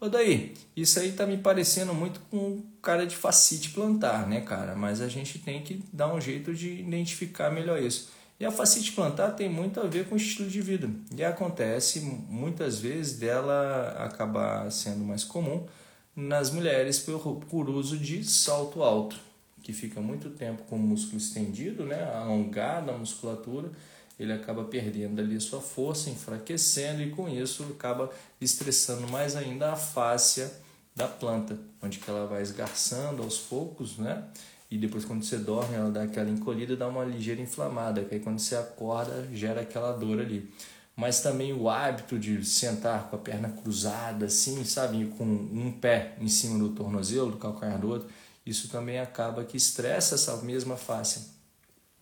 Odair, 0.04 0.52
isso 0.76 1.00
aí 1.00 1.12
tá 1.12 1.26
me 1.26 1.38
parecendo 1.38 1.94
muito 1.94 2.20
com 2.30 2.62
cara 2.82 3.06
de 3.06 3.16
facite 3.16 3.70
plantar, 3.70 4.26
né, 4.28 4.42
cara? 4.42 4.74
Mas 4.74 5.00
a 5.00 5.08
gente 5.08 5.38
tem 5.38 5.62
que 5.62 5.82
dar 5.92 6.12
um 6.12 6.20
jeito 6.20 6.54
de 6.54 6.80
identificar 6.80 7.50
melhor 7.50 7.80
isso. 7.82 8.10
E 8.38 8.44
a 8.44 8.50
facite 8.50 8.92
plantar 8.92 9.30
tem 9.30 9.48
muito 9.48 9.80
a 9.80 9.84
ver 9.84 10.06
com 10.06 10.14
o 10.14 10.18
estilo 10.18 10.50
de 10.50 10.60
vida. 10.60 10.90
E 11.16 11.24
acontece 11.24 12.00
muitas 12.00 12.78
vezes 12.78 13.18
dela 13.18 13.96
acabar 13.98 14.70
sendo 14.70 15.04
mais 15.04 15.24
comum 15.24 15.66
nas 16.14 16.50
mulheres 16.50 16.98
por, 16.98 17.36
por 17.48 17.70
uso 17.70 17.96
de 17.96 18.22
salto 18.24 18.82
alto, 18.82 19.18
que 19.62 19.72
fica 19.72 20.00
muito 20.00 20.30
tempo 20.30 20.64
com 20.64 20.76
o 20.76 20.78
músculo 20.78 21.16
estendido, 21.16 21.84
né, 21.84 22.04
alongado 22.12 22.90
a 22.90 22.98
musculatura, 22.98 23.70
ele 24.18 24.33
acaba 24.33 24.64
perdendo 24.64 25.20
ali 25.20 25.40
sua 25.40 25.61
força, 25.61 26.11
enfraquecendo 26.11 27.03
e 27.03 27.11
com 27.11 27.29
isso 27.29 27.64
acaba 27.64 28.11
estressando 28.40 29.09
mais 29.09 29.35
ainda 29.35 29.72
a 29.72 29.77
fáscia 29.77 30.53
da 30.94 31.09
planta, 31.09 31.59
onde 31.83 31.98
que 31.98 32.09
ela 32.09 32.27
vai 32.27 32.42
esgarçando 32.42 33.22
aos 33.22 33.38
poucos, 33.38 33.98
né? 33.98 34.24
E 34.70 34.79
depois 34.79 35.05
quando 35.05 35.24
você 35.24 35.37
dorme, 35.37 35.74
ela 35.74 35.90
dá 35.90 36.05
aquela 36.05 36.31
encolhida, 36.31 36.77
dá 36.77 36.88
uma 36.88 37.05
ligeira 37.05 37.40
inflamada, 37.40 38.05
que 38.05 38.14
aí 38.14 38.20
quando 38.20 38.38
você 38.38 38.57
acorda, 38.57 39.29
gera 39.33 39.61
aquela 39.61 39.92
dor 39.92 40.20
ali. 40.20 40.50
Mas 40.96 41.20
também 41.20 41.53
o 41.53 41.68
hábito 41.68 42.18
de 42.18 42.44
sentar 42.44 43.09
com 43.11 43.16
a 43.16 43.18
perna 43.18 43.48
cruzada, 43.48 44.27
assim, 44.27 44.64
sabe, 44.64 45.07
com 45.18 45.24
um 45.24 45.72
pé 45.72 46.14
em 46.20 46.29
cima 46.29 46.59
do 46.59 46.70
tornozelo, 46.70 47.33
do 47.33 47.37
calcanhar 47.37 47.81
do 47.81 47.88
outro, 47.88 48.09
isso 48.46 48.68
também 48.68 49.00
acaba 49.00 49.44
que 49.44 49.57
estressa 49.57 50.14
essa 50.14 50.37
mesma 50.38 50.77
face, 50.77 51.33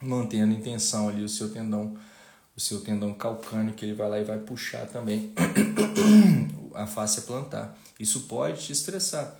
mantendo 0.03 0.53
em 0.53 0.61
tensão 0.61 1.09
ali 1.09 1.23
o 1.23 1.29
seu 1.29 1.51
tendão, 1.51 1.97
o 2.57 2.61
seu 2.61 2.81
tendão 2.81 3.15
calcâneo, 3.15 3.75
que 3.75 3.85
ele 3.85 3.95
vai 3.95 4.09
lá 4.09 4.19
e 4.19 4.25
vai 4.25 4.39
puxar 4.39 4.87
também 4.87 5.33
a 6.75 6.87
face 6.87 7.23
plantar. 7.23 7.79
Isso 7.99 8.23
pode 8.23 8.63
te 8.63 8.73
estressar. 8.73 9.37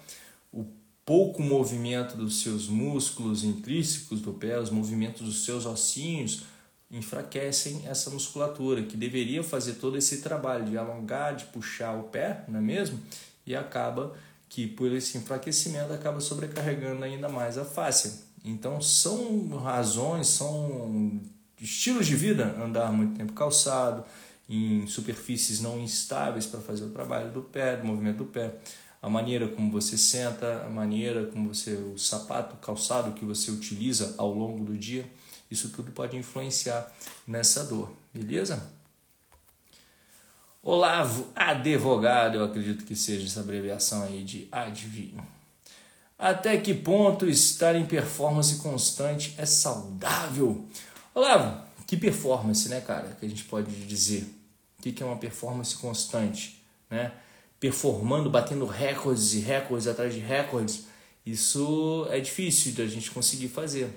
O 0.53 0.65
pouco 1.05 1.43
movimento 1.43 2.17
dos 2.17 2.43
seus 2.43 2.69
músculos 2.69 3.43
intrínsecos 3.45 4.21
do 4.21 4.33
pé, 4.33 4.59
os 4.59 4.71
movimentos 4.71 5.23
dos 5.23 5.45
seus 5.45 5.67
ossinhos, 5.67 6.45
enfraquecem 6.91 7.83
essa 7.87 8.11
musculatura 8.11 8.83
que 8.83 8.97
deveria 8.97 9.43
fazer 9.43 9.75
todo 9.75 9.97
esse 9.97 10.21
trabalho 10.21 10.67
de 10.67 10.77
alongar, 10.77 11.35
de 11.35 11.47
puxar 11.47 11.95
o 11.95 12.05
pé, 12.05 12.45
não 12.47 12.59
é 12.59 12.63
mesmo? 12.63 13.01
E 13.47 13.57
acaba 13.57 14.15
que 14.49 14.67
por 14.67 14.93
esse 14.93 15.17
enfraquecimento 15.17 15.93
acaba 15.95 16.21
sobrecarregando 16.21 17.03
ainda 17.03 17.29
mais 17.31 17.57
a 17.57 17.65
face. 17.65 18.25
Então 18.45 18.81
são 18.81 19.49
razões, 19.57 20.27
são 20.27 21.21
estilos 21.61 22.07
de 22.07 22.17
vida 22.17 22.57
andar 22.61 22.93
muito 22.93 23.17
tempo 23.17 23.33
calçado, 23.33 24.05
em 24.49 24.87
superfícies 24.87 25.61
não 25.61 25.81
instáveis 25.81 26.45
para 26.45 26.61
fazer 26.61 26.85
o 26.85 26.91
trabalho 26.91 27.31
do 27.31 27.43
pé, 27.43 27.77
do 27.77 27.87
movimento 27.87 28.19
do 28.19 28.25
pé, 28.25 28.55
a 29.01 29.09
maneira 29.09 29.49
como 29.49 29.71
você 29.71 29.97
senta, 29.97 30.65
a 30.65 30.69
maneira 30.69 31.27
como 31.27 31.55
você 31.55 31.73
o 31.73 31.99
sapato, 31.99 32.55
o 32.55 32.59
calçado 32.59 33.13
que 33.13 33.25
você 33.25 33.51
utiliza 33.51 34.15
ao 34.19 34.33
longo 34.33 34.65
do 34.65 34.77
dia. 34.77 35.09
Isso 35.51 35.71
tudo 35.71 35.93
pode 35.93 36.17
influenciar 36.17 36.91
nessa 37.27 37.65
dor, 37.65 37.93
beleza? 38.13 38.71
Olavo 40.63 41.27
Advogado, 41.35 42.37
eu 42.37 42.45
acredito 42.45 42.85
que 42.85 42.95
seja 42.95 43.27
essa 43.27 43.41
abreviação 43.41 44.03
aí 44.05 44.23
de 44.23 44.47
adivinho. 44.53 45.27
Até 46.23 46.57
que 46.57 46.73
ponto 46.73 47.29
estar 47.29 47.75
em 47.75 47.85
performance 47.85 48.55
constante 48.59 49.35
é 49.37 49.45
saudável? 49.45 50.65
Olavo, 51.13 51.61
que 51.85 51.97
performance, 51.97 52.69
né, 52.69 52.81
cara, 52.81 53.17
que 53.19 53.27
a 53.27 53.29
gente 53.29 53.43
pode 53.43 53.75
dizer? 53.87 54.33
O 54.79 54.83
que 54.83 55.03
é 55.03 55.05
uma 55.05 55.17
performance 55.17 55.75
constante, 55.75 56.63
né? 56.89 57.11
Performando, 57.59 58.31
batendo 58.31 58.65
recordes 58.67 59.35
e 59.35 59.41
recordes 59.41 59.89
atrás 59.89 60.15
de 60.15 60.21
recordes, 60.21 60.87
isso 61.27 62.07
é 62.09 62.21
difícil 62.21 62.73
da 62.75 62.87
gente 62.87 63.11
conseguir 63.11 63.49
fazer. 63.49 63.91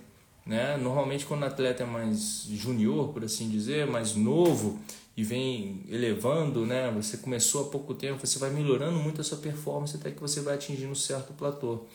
Né? 0.43 0.77
Normalmente, 0.77 1.27
quando 1.27 1.43
o 1.43 1.45
atleta 1.45 1.83
é 1.83 1.85
mais 1.85 2.47
junior, 2.49 3.09
por 3.09 3.23
assim 3.23 3.49
dizer, 3.49 3.85
mais 3.85 4.15
novo 4.15 4.79
e 5.15 5.23
vem 5.23 5.83
elevando, 5.87 6.65
né? 6.65 6.91
você 6.91 7.17
começou 7.17 7.67
há 7.67 7.69
pouco 7.69 7.93
tempo, 7.93 8.25
você 8.25 8.39
vai 8.39 8.49
melhorando 8.49 8.97
muito 8.97 9.21
a 9.21 9.23
sua 9.23 9.37
performance 9.37 9.95
até 9.95 10.09
que 10.09 10.19
você 10.19 10.41
vai 10.41 10.55
atingindo 10.55 10.91
um 10.91 10.95
certo 10.95 11.31
platô. 11.33 11.85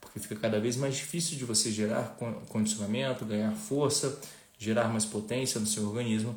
Porque 0.00 0.18
fica 0.18 0.36
cada 0.36 0.60
vez 0.60 0.76
mais 0.76 0.96
difícil 0.96 1.36
de 1.36 1.44
você 1.44 1.70
gerar 1.70 2.16
condicionamento, 2.48 3.24
ganhar 3.24 3.52
força, 3.52 4.18
gerar 4.58 4.88
mais 4.88 5.04
potência 5.04 5.60
no 5.60 5.66
seu 5.66 5.84
organismo. 5.86 6.36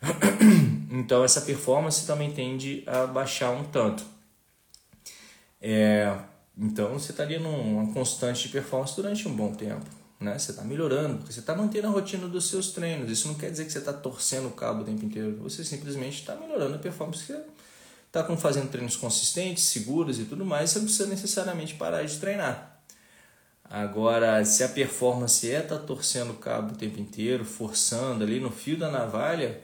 Então, 0.92 1.22
essa 1.22 1.42
performance 1.42 2.04
também 2.04 2.32
tende 2.32 2.82
a 2.84 3.06
baixar 3.06 3.52
um 3.52 3.62
tanto. 3.62 4.04
É, 5.60 6.18
então, 6.58 6.94
você 6.94 7.12
estaria 7.12 7.38
numa 7.38 7.92
constante 7.92 8.42
de 8.42 8.48
performance 8.48 8.96
durante 8.96 9.28
um 9.28 9.32
bom 9.32 9.54
tempo 9.54 9.86
né? 10.20 10.38
Você 10.38 10.50
está 10.50 10.62
melhorando, 10.62 11.16
porque 11.16 11.32
você 11.32 11.40
está 11.40 11.54
mantendo 11.54 11.86
a 11.88 11.90
rotina 11.90 12.28
dos 12.28 12.50
seus 12.50 12.70
treinos. 12.72 13.10
Isso 13.10 13.26
não 13.26 13.34
quer 13.34 13.50
dizer 13.50 13.64
que 13.64 13.72
você 13.72 13.78
está 13.78 13.92
torcendo 13.92 14.48
o 14.48 14.50
cabo 14.50 14.82
o 14.82 14.84
tempo 14.84 15.04
inteiro. 15.04 15.38
Você 15.38 15.64
simplesmente 15.64 16.20
está 16.20 16.36
melhorando 16.36 16.74
a 16.74 16.78
performance. 16.78 17.24
Você 17.24 17.42
está 18.06 18.36
fazendo 18.36 18.70
treinos 18.70 18.96
consistentes, 18.96 19.64
seguros 19.64 20.18
e 20.20 20.24
tudo 20.24 20.44
mais. 20.44 20.70
Você 20.70 20.78
não 20.78 20.84
precisa 20.84 21.08
necessariamente 21.08 21.74
parar 21.74 22.02
de 22.02 22.18
treinar. 22.18 22.69
Agora, 23.70 24.44
se 24.44 24.64
a 24.64 24.68
performance 24.68 25.48
é 25.48 25.60
estar 25.60 25.78
tá 25.78 25.84
torcendo 25.84 26.32
o 26.32 26.38
cabo 26.38 26.72
o 26.72 26.76
tempo 26.76 26.98
inteiro, 26.98 27.44
forçando 27.44 28.24
ali 28.24 28.40
no 28.40 28.50
fio 28.50 28.76
da 28.76 28.90
navalha, 28.90 29.62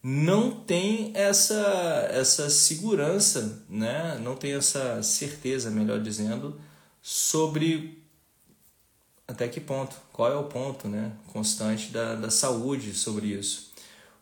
não 0.00 0.52
tem 0.52 1.10
essa, 1.12 2.08
essa 2.12 2.48
segurança, 2.48 3.64
né? 3.68 4.16
não 4.22 4.36
tem 4.36 4.54
essa 4.54 5.02
certeza, 5.02 5.72
melhor 5.72 6.00
dizendo, 6.00 6.60
sobre 7.02 8.00
até 9.26 9.48
que 9.48 9.60
ponto, 9.60 9.96
qual 10.12 10.30
é 10.30 10.36
o 10.36 10.44
ponto 10.44 10.86
né, 10.86 11.10
constante 11.32 11.90
da, 11.90 12.14
da 12.14 12.30
saúde 12.30 12.94
sobre 12.94 13.28
isso. 13.28 13.71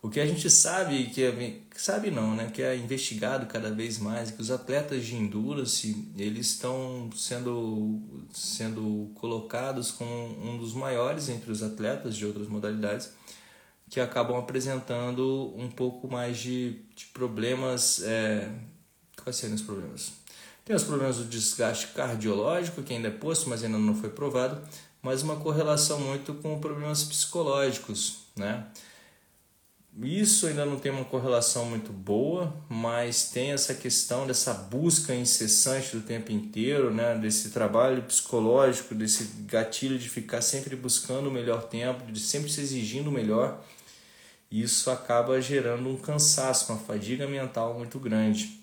O 0.01 0.09
que 0.09 0.19
a 0.19 0.25
gente 0.25 0.49
sabe, 0.49 1.05
que 1.11 1.23
é, 1.23 1.59
sabe 1.75 2.09
não, 2.09 2.35
né, 2.35 2.49
que 2.51 2.63
é 2.63 2.75
investigado 2.75 3.45
cada 3.45 3.69
vez 3.69 3.99
mais, 3.99 4.31
que 4.31 4.41
os 4.41 4.49
atletas 4.49 5.05
de 5.05 5.15
endurance 5.15 6.11
eles 6.17 6.47
estão 6.47 7.07
sendo, 7.15 8.01
sendo 8.33 9.11
colocados 9.13 9.91
como 9.91 10.11
um 10.11 10.57
dos 10.57 10.73
maiores 10.73 11.29
entre 11.29 11.51
os 11.51 11.61
atletas 11.61 12.15
de 12.15 12.25
outras 12.25 12.47
modalidades, 12.47 13.11
que 13.91 13.99
acabam 13.99 14.37
apresentando 14.37 15.53
um 15.55 15.69
pouco 15.69 16.07
mais 16.07 16.39
de, 16.39 16.81
de 16.95 17.05
problemas. 17.07 18.01
É, 18.01 18.49
quais 19.21 19.35
seriam 19.35 19.55
os 19.55 19.61
problemas? 19.61 20.13
Tem 20.65 20.75
os 20.75 20.83
problemas 20.83 21.17
do 21.17 21.25
desgaste 21.25 21.87
cardiológico, 21.87 22.81
que 22.81 22.93
ainda 22.93 23.09
é 23.09 23.11
posto, 23.11 23.49
mas 23.49 23.63
ainda 23.63 23.77
não 23.77 23.93
foi 23.95 24.09
provado, 24.09 24.59
mas 25.01 25.21
uma 25.21 25.35
correlação 25.35 25.99
muito 25.99 26.33
com 26.35 26.59
problemas 26.59 27.03
psicológicos, 27.03 28.19
né? 28.35 28.65
Isso 29.99 30.47
ainda 30.47 30.65
não 30.65 30.79
tem 30.79 30.89
uma 30.91 31.03
correlação 31.03 31.65
muito 31.65 31.91
boa, 31.91 32.53
mas 32.69 33.29
tem 33.29 33.51
essa 33.51 33.73
questão 33.73 34.25
dessa 34.25 34.53
busca 34.53 35.13
incessante 35.13 35.97
do 35.97 36.01
tempo 36.01 36.31
inteiro, 36.31 36.93
né? 36.93 37.17
desse 37.17 37.49
trabalho 37.49 38.01
psicológico, 38.03 38.95
desse 38.95 39.25
gatilho 39.45 39.99
de 39.99 40.07
ficar 40.07 40.41
sempre 40.41 40.77
buscando 40.77 41.27
o 41.27 41.31
melhor 41.31 41.63
tempo, 41.63 42.09
de 42.09 42.21
sempre 42.21 42.49
se 42.49 42.61
exigindo 42.61 43.09
o 43.09 43.11
melhor. 43.11 43.61
Isso 44.49 44.89
acaba 44.89 45.41
gerando 45.41 45.89
um 45.89 45.97
cansaço, 45.97 46.71
uma 46.71 46.79
fadiga 46.79 47.27
mental 47.27 47.77
muito 47.77 47.99
grande. 47.99 48.61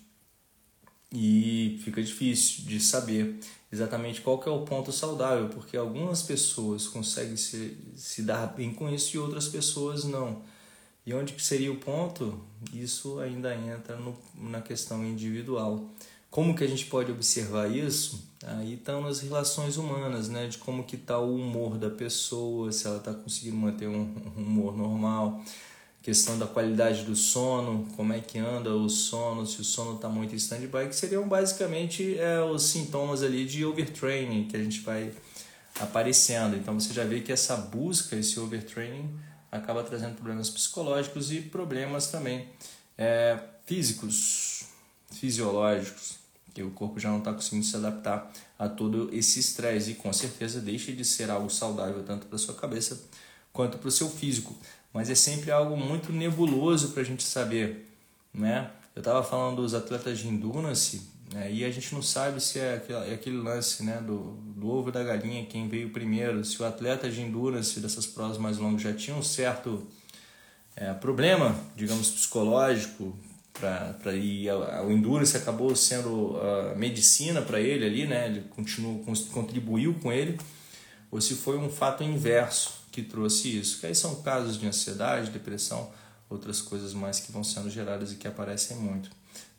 E 1.11 1.79
fica 1.83 2.01
difícil 2.01 2.65
de 2.65 2.79
saber 2.79 3.39
exatamente 3.71 4.21
qual 4.21 4.43
é 4.45 4.49
o 4.49 4.61
ponto 4.61 4.91
saudável, 4.91 5.49
porque 5.49 5.77
algumas 5.77 6.23
pessoas 6.23 6.87
conseguem 6.87 7.37
se, 7.37 7.77
se 7.95 8.23
dar 8.23 8.47
bem 8.47 8.73
com 8.73 8.89
isso 8.89 9.15
e 9.15 9.19
outras 9.19 9.47
pessoas 9.47 10.03
não. 10.03 10.43
E 11.09 11.13
onde 11.15 11.33
que 11.33 11.41
seria 11.41 11.71
o 11.71 11.75
ponto? 11.75 12.39
Isso 12.71 13.19
ainda 13.19 13.55
entra 13.55 13.95
no, 13.95 14.15
na 14.35 14.61
questão 14.61 15.03
individual. 15.03 15.89
Como 16.29 16.55
que 16.55 16.63
a 16.63 16.67
gente 16.67 16.85
pode 16.85 17.11
observar 17.11 17.67
isso? 17.75 18.29
Aí 18.45 18.75
estão 18.75 19.01
nas 19.01 19.19
relações 19.19 19.75
humanas, 19.75 20.29
né? 20.29 20.45
De 20.45 20.59
como 20.59 20.83
que 20.83 20.95
está 20.95 21.17
o 21.17 21.35
humor 21.35 21.79
da 21.79 21.89
pessoa, 21.89 22.71
se 22.71 22.85
ela 22.85 22.97
está 22.97 23.11
conseguindo 23.11 23.57
manter 23.57 23.87
um, 23.87 24.13
um 24.37 24.43
humor 24.43 24.77
normal, 24.77 25.43
questão 26.03 26.37
da 26.37 26.45
qualidade 26.45 27.01
do 27.01 27.15
sono, 27.15 27.87
como 27.95 28.13
é 28.13 28.19
que 28.19 28.37
anda 28.37 28.71
o 28.75 28.87
sono, 28.87 29.47
se 29.47 29.59
o 29.61 29.63
sono 29.63 29.95
está 29.95 30.07
muito 30.07 30.35
em 30.35 30.37
stand-by, 30.37 30.89
que 30.89 30.95
seriam 30.95 31.27
basicamente 31.27 32.19
é, 32.19 32.39
os 32.43 32.61
sintomas 32.61 33.23
ali 33.23 33.47
de 33.47 33.65
overtraining 33.65 34.43
que 34.43 34.55
a 34.55 34.63
gente 34.63 34.81
vai 34.81 35.11
aparecendo. 35.79 36.55
Então 36.55 36.79
você 36.79 36.93
já 36.93 37.03
vê 37.03 37.19
que 37.21 37.31
essa 37.31 37.57
busca, 37.57 38.15
esse 38.15 38.39
overtraining, 38.39 39.27
acaba 39.51 39.83
trazendo 39.83 40.15
problemas 40.15 40.49
psicológicos 40.49 41.31
e 41.31 41.41
problemas 41.41 42.07
também 42.07 42.47
é, 42.97 43.39
físicos, 43.65 44.65
fisiológicos, 45.11 46.19
que 46.53 46.63
o 46.63 46.71
corpo 46.71 46.99
já 46.99 47.09
não 47.09 47.19
está 47.19 47.33
conseguindo 47.33 47.65
se 47.65 47.75
adaptar 47.75 48.31
a 48.57 48.67
todo 48.67 49.09
esse 49.13 49.39
estresse 49.39 49.91
e 49.91 49.95
com 49.95 50.11
certeza 50.11 50.59
deixa 50.59 50.91
de 50.91 51.05
ser 51.05 51.29
algo 51.29 51.49
saudável 51.49 52.03
tanto 52.03 52.25
para 52.27 52.37
sua 52.37 52.55
cabeça 52.55 53.01
quanto 53.53 53.77
para 53.77 53.87
o 53.87 53.91
seu 53.91 54.09
físico. 54.09 54.55
Mas 54.91 55.09
é 55.09 55.15
sempre 55.15 55.51
algo 55.51 55.77
muito 55.77 56.11
nebuloso 56.11 56.89
para 56.89 57.01
a 57.01 57.05
gente 57.05 57.23
saber, 57.23 57.87
né? 58.33 58.71
Eu 58.95 59.01
estava 59.01 59.23
falando 59.23 59.61
dos 59.61 59.73
atletas 59.73 60.19
de 60.19 60.27
endurance 60.27 61.01
é, 61.35 61.51
e 61.51 61.63
a 61.63 61.69
gente 61.69 61.93
não 61.93 62.01
sabe 62.01 62.41
se 62.41 62.59
é 62.59 62.75
aquele, 62.75 63.11
é 63.11 63.13
aquele 63.13 63.37
lance 63.37 63.83
né, 63.83 64.01
do, 64.01 64.37
do 64.55 64.67
ovo 64.67 64.91
da 64.91 65.03
galinha, 65.03 65.45
quem 65.45 65.67
veio 65.67 65.91
primeiro, 65.91 66.43
se 66.43 66.61
o 66.61 66.65
atleta 66.65 67.09
de 67.09 67.21
endurance 67.21 67.79
dessas 67.79 68.07
provas 68.07 68.37
mais 68.37 68.57
longas 68.57 68.81
já 68.81 68.93
tinha 68.93 69.15
um 69.15 69.21
certo 69.21 69.87
é, 70.75 70.93
problema, 70.93 71.55
digamos, 71.75 72.09
psicológico, 72.09 73.15
para 73.59 74.13
ir 74.13 74.49
o 74.51 74.89
endurance 74.89 75.35
acabou 75.35 75.75
sendo 75.75 76.39
a 76.71 76.75
medicina 76.75 77.41
para 77.41 77.59
ele 77.59 77.85
ali, 77.85 78.07
né? 78.07 78.27
Ele 78.27 78.41
continuou, 78.49 79.03
contribuiu 79.33 79.93
com 79.95 80.11
ele, 80.13 80.39
ou 81.11 81.19
se 81.19 81.35
foi 81.35 81.57
um 81.57 81.69
fato 81.69 82.01
inverso 82.01 82.85
que 82.89 83.03
trouxe 83.03 83.59
isso. 83.59 83.81
Que 83.81 83.87
aí 83.87 83.95
são 83.95 84.21
casos 84.21 84.57
de 84.57 84.65
ansiedade, 84.65 85.29
depressão, 85.29 85.91
outras 86.29 86.61
coisas 86.61 86.93
mais 86.93 87.19
que 87.19 87.31
vão 87.31 87.43
sendo 87.43 87.69
geradas 87.69 88.13
e 88.13 88.15
que 88.15 88.27
aparecem 88.27 88.77
muito, 88.77 89.11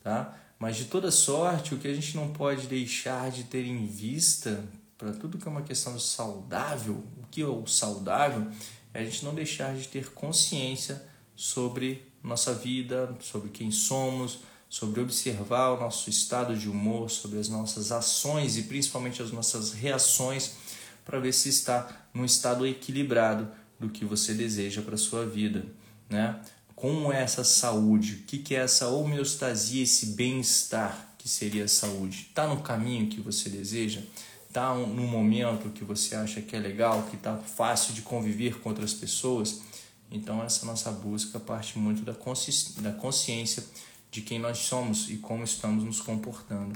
tá? 0.03 0.40
Mas 0.61 0.77
de 0.77 0.85
toda 0.85 1.09
sorte, 1.09 1.73
o 1.73 1.79
que 1.79 1.87
a 1.87 1.93
gente 1.93 2.15
não 2.15 2.31
pode 2.31 2.67
deixar 2.67 3.31
de 3.31 3.45
ter 3.45 3.65
em 3.65 3.87
vista 3.87 4.63
para 4.95 5.11
tudo 5.11 5.39
que 5.39 5.47
é 5.47 5.49
uma 5.49 5.63
questão 5.63 5.97
saudável, 5.97 7.03
o 7.17 7.25
que 7.31 7.41
é 7.41 7.47
o 7.47 7.65
saudável, 7.65 8.45
é 8.93 8.99
a 8.99 9.03
gente 9.03 9.25
não 9.25 9.33
deixar 9.33 9.75
de 9.75 9.87
ter 9.87 10.11
consciência 10.11 11.03
sobre 11.35 12.05
nossa 12.21 12.53
vida, 12.53 13.17
sobre 13.21 13.49
quem 13.49 13.71
somos, 13.71 14.41
sobre 14.69 15.01
observar 15.01 15.71
o 15.71 15.79
nosso 15.79 16.11
estado 16.11 16.55
de 16.55 16.69
humor, 16.69 17.09
sobre 17.09 17.39
as 17.39 17.49
nossas 17.49 17.91
ações 17.91 18.55
e 18.55 18.61
principalmente 18.61 19.19
as 19.19 19.31
nossas 19.31 19.73
reações 19.73 20.57
para 21.03 21.19
ver 21.19 21.33
se 21.33 21.49
está 21.49 22.07
num 22.13 22.23
estado 22.23 22.67
equilibrado 22.67 23.49
do 23.79 23.89
que 23.89 24.05
você 24.05 24.35
deseja 24.35 24.83
para 24.83 24.95
sua 24.95 25.25
vida, 25.25 25.65
né? 26.07 26.39
Como 26.81 27.13
é 27.13 27.21
essa 27.21 27.43
saúde, 27.43 28.15
o 28.15 28.23
que, 28.23 28.39
que 28.39 28.55
é 28.55 28.61
essa 28.61 28.87
homeostasia, 28.87 29.83
esse 29.83 30.07
bem-estar 30.07 31.13
que 31.15 31.29
seria 31.29 31.65
a 31.65 31.67
saúde. 31.67 32.25
Está 32.29 32.47
no 32.47 32.63
caminho 32.63 33.07
que 33.07 33.21
você 33.21 33.51
deseja? 33.51 34.01
Está 34.47 34.73
no 34.73 35.03
momento 35.03 35.69
que 35.69 35.83
você 35.83 36.15
acha 36.15 36.41
que 36.41 36.55
é 36.55 36.59
legal, 36.59 37.03
que 37.03 37.17
está 37.17 37.37
fácil 37.37 37.93
de 37.93 38.01
conviver 38.01 38.59
com 38.59 38.69
outras 38.69 38.95
pessoas? 38.95 39.61
Então 40.09 40.41
essa 40.41 40.65
nossa 40.65 40.89
busca 40.89 41.39
parte 41.39 41.77
muito 41.77 42.01
da, 42.01 42.15
consci... 42.15 42.81
da 42.81 42.91
consciência 42.91 43.63
de 44.09 44.21
quem 44.21 44.39
nós 44.39 44.57
somos 44.57 45.07
e 45.11 45.17
como 45.17 45.43
estamos 45.43 45.83
nos 45.83 46.01
comportando. 46.01 46.75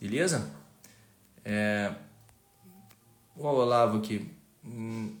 Beleza? 0.00 0.50
É... 1.44 1.92
O 3.36 3.46
Olavo 3.46 3.98
aqui. 3.98 4.26
Hum, 4.64 5.14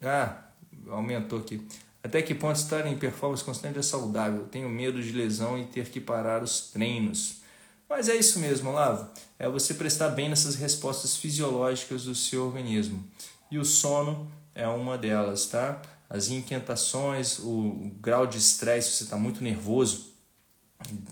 ah, 0.00 0.42
aumentou 0.88 1.40
aqui. 1.40 1.62
Até 2.02 2.22
que 2.22 2.34
ponto 2.34 2.56
estar 2.56 2.86
em 2.86 2.96
performance 2.96 3.44
constante 3.44 3.78
é 3.78 3.82
saudável? 3.82 4.46
Tenho 4.46 4.68
medo 4.68 5.02
de 5.02 5.12
lesão 5.12 5.58
e 5.58 5.66
ter 5.66 5.90
que 5.90 6.00
parar 6.00 6.42
os 6.42 6.70
treinos. 6.70 7.38
Mas 7.88 8.08
é 8.08 8.16
isso 8.16 8.38
mesmo, 8.38 8.70
Olavo. 8.70 9.10
É 9.38 9.48
você 9.48 9.74
prestar 9.74 10.10
bem 10.10 10.28
nessas 10.28 10.54
respostas 10.54 11.16
fisiológicas 11.16 12.04
do 12.04 12.14
seu 12.14 12.46
organismo. 12.46 13.02
E 13.50 13.58
o 13.58 13.64
sono 13.64 14.30
é 14.54 14.66
uma 14.68 14.98
delas, 14.98 15.46
tá? 15.46 15.80
As 16.10 16.28
inquietações, 16.28 17.38
o 17.38 17.90
grau 18.00 18.26
de 18.26 18.38
estresse, 18.38 18.92
você 18.92 19.04
está 19.04 19.16
muito 19.16 19.42
nervoso, 19.42 20.12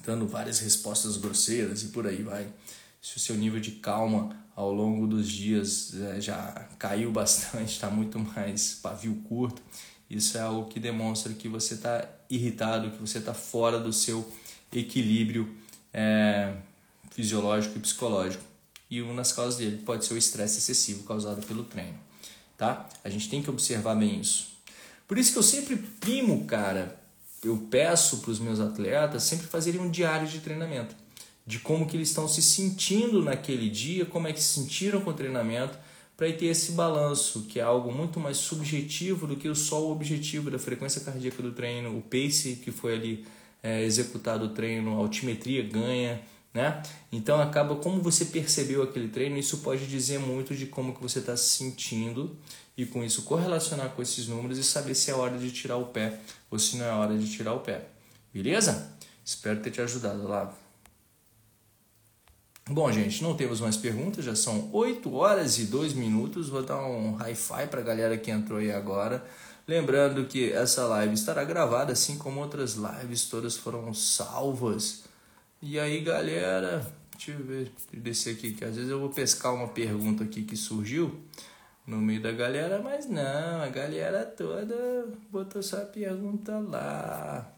dando 0.05 0.27
várias 0.27 0.59
respostas 0.59 1.16
grosseiras 1.16 1.83
e 1.83 1.88
por 1.88 2.07
aí 2.07 2.22
vai. 2.22 2.46
Se 3.01 3.16
o 3.16 3.20
seu 3.20 3.37
nível 3.37 3.61
de 3.61 3.72
calma 3.72 4.37
ao 4.55 4.72
longo 4.72 5.07
dos 5.07 5.29
dias 5.29 5.94
é, 5.94 6.20
já 6.20 6.68
caiu 6.79 7.11
bastante, 7.12 7.72
está 7.72 7.90
muito 7.90 8.18
mais 8.18 8.75
pavio 8.83 9.14
curto, 9.29 9.62
isso 10.09 10.38
é 10.38 10.40
algo 10.40 10.69
que 10.69 10.79
demonstra 10.79 11.33
que 11.33 11.49
você 11.49 11.75
está 11.75 12.09
irritado, 12.31 12.90
que 12.90 12.99
você 12.99 13.19
está 13.19 13.35
fora 13.35 13.79
do 13.79 13.92
seu 13.92 14.31
equilíbrio 14.73 15.53
é, 15.92 16.55
fisiológico 17.11 17.79
e 17.79 17.81
psicológico. 17.81 18.45
E 18.88 19.03
uma 19.03 19.14
das 19.14 19.33
causas 19.33 19.57
dele 19.57 19.79
pode 19.85 20.05
ser 20.05 20.14
o 20.14 20.19
estresse 20.19 20.59
excessivo 20.59 21.03
causado 21.05 21.45
pelo 21.47 21.64
treino. 21.64 21.99
Tá? 22.57 22.88
A 23.03 23.09
gente 23.09 23.29
tem 23.29 23.42
que 23.42 23.51
observar 23.51 23.97
bem 23.97 24.21
isso. 24.21 24.57
Por 25.09 25.19
isso 25.19 25.33
que 25.33 25.38
eu 25.38 25.42
sempre 25.42 25.77
primo, 25.77 26.45
cara, 26.47 26.99
eu 27.42 27.57
peço 27.71 28.19
para 28.19 28.31
os 28.31 28.38
meus 28.38 28.61
atletas 28.61 29.23
sempre 29.23 29.47
fazerem 29.47 29.81
um 29.81 29.90
diário 29.90 30.27
de 30.27 30.40
treinamento, 30.40 30.95
de 31.47 31.59
como 31.59 31.87
que 31.87 31.97
eles 31.97 32.09
estão 32.09 32.27
se 32.29 32.42
sentindo 32.42 33.23
naquele 33.23 33.69
dia, 33.69 34.05
como 34.05 34.27
é 34.27 34.33
que 34.33 34.42
se 34.42 34.55
sentiram 34.55 35.01
com 35.01 35.11
o 35.11 35.14
treinamento, 35.14 35.79
para 36.16 36.33
ter 36.33 36.46
esse 36.46 36.72
balanço, 36.72 37.42
que 37.42 37.61
é 37.61 37.62
algo 37.62 37.92
muito 37.92 38.18
mais 38.18 38.38
subjetivo 38.38 39.26
do 39.26 39.37
que 39.37 39.55
só 39.55 39.83
o 39.83 39.92
objetivo 39.92 40.50
da 40.50 40.59
frequência 40.59 41.00
cardíaca 41.02 41.42
do 41.42 41.52
treino, 41.52 41.96
o 41.96 42.00
pace 42.00 42.57
que 42.57 42.70
foi 42.70 42.94
ali 42.94 43.26
é, 43.62 43.85
executado 43.85 44.46
o 44.46 44.48
treino, 44.48 44.94
a 44.94 44.96
altimetria 44.96 45.62
ganha, 45.62 46.22
né? 46.55 46.83
Então 47.12 47.40
acaba 47.40 47.76
como 47.76 48.00
você 48.00 48.24
percebeu 48.24 48.83
aquele 48.83 49.09
treino, 49.09 49.37
isso 49.37 49.59
pode 49.59 49.87
dizer 49.87 50.18
muito 50.18 50.55
de 50.55 50.66
como 50.66 50.94
que 50.94 51.02
você 51.02 51.18
está 51.18 51.37
se 51.37 51.50
sentindo 51.50 52.35
e 52.76 52.87
com 52.87 53.05
isso 53.05 53.22
correlacionar 53.22 53.90
com 53.90 54.00
esses 54.00 54.26
números 54.26 54.57
e 54.57 54.64
saber 54.64 54.94
se 54.94 55.11
é 55.11 55.14
hora 55.14 55.37
de 55.37 55.50
tirar 55.50 55.76
o 55.76 55.87
pé 55.87 56.18
ou 56.50 56.59
se 56.59 56.76
não 56.76 56.87
é 56.87 56.92
hora 56.92 57.16
de 57.16 57.31
tirar 57.31 57.52
o 57.52 57.61
pé. 57.61 57.88
Beleza? 58.33 58.96
Espero 59.24 59.61
ter 59.61 59.70
te 59.70 59.83
ajudado 59.83 60.26
lá. 60.26 60.55
Bom, 62.68 62.90
gente, 62.90 63.22
não 63.22 63.37
temos 63.37 63.61
mais 63.61 63.76
perguntas, 63.76 64.24
já 64.24 64.35
são 64.35 64.68
8 64.72 65.14
horas 65.14 65.57
e 65.57 65.66
2 65.66 65.92
minutos. 65.92 66.48
Vou 66.48 66.64
dar 66.64 66.85
um 66.85 67.16
hi-fi 67.16 67.68
para 67.68 67.81
a 67.81 67.85
galera 67.85 68.18
que 68.18 68.29
entrou 68.29 68.59
aí 68.59 68.72
agora. 68.72 69.24
Lembrando 69.68 70.26
que 70.26 70.52
essa 70.52 70.85
live 70.85 71.14
estará 71.14 71.44
gravada, 71.44 71.92
assim 71.92 72.18
como 72.18 72.40
outras 72.40 72.74
lives, 72.74 73.26
todas 73.26 73.57
foram 73.57 73.94
salvas. 73.94 75.05
E 75.62 75.79
aí, 75.79 76.00
galera, 76.00 76.85
deixa 77.12 77.31
eu 77.31 77.38
ver, 77.38 77.72
deixa 77.72 77.94
eu 77.94 78.00
descer 78.00 78.35
aqui, 78.35 78.52
que 78.52 78.64
às 78.64 78.74
vezes 78.74 78.90
eu 78.90 78.98
vou 78.98 79.11
pescar 79.11 79.55
uma 79.55 79.68
pergunta 79.68 80.24
aqui 80.24 80.42
que 80.42 80.57
surgiu 80.57 81.20
no 81.87 81.98
meio 81.98 82.20
da 82.20 82.33
galera, 82.33 82.81
mas 82.83 83.07
não, 83.09 83.62
a 83.62 83.68
galera 83.68 84.24
toda 84.24 85.07
botou 85.31 85.62
sua 85.62 85.83
pergunta 85.83 86.59
lá. 86.59 87.56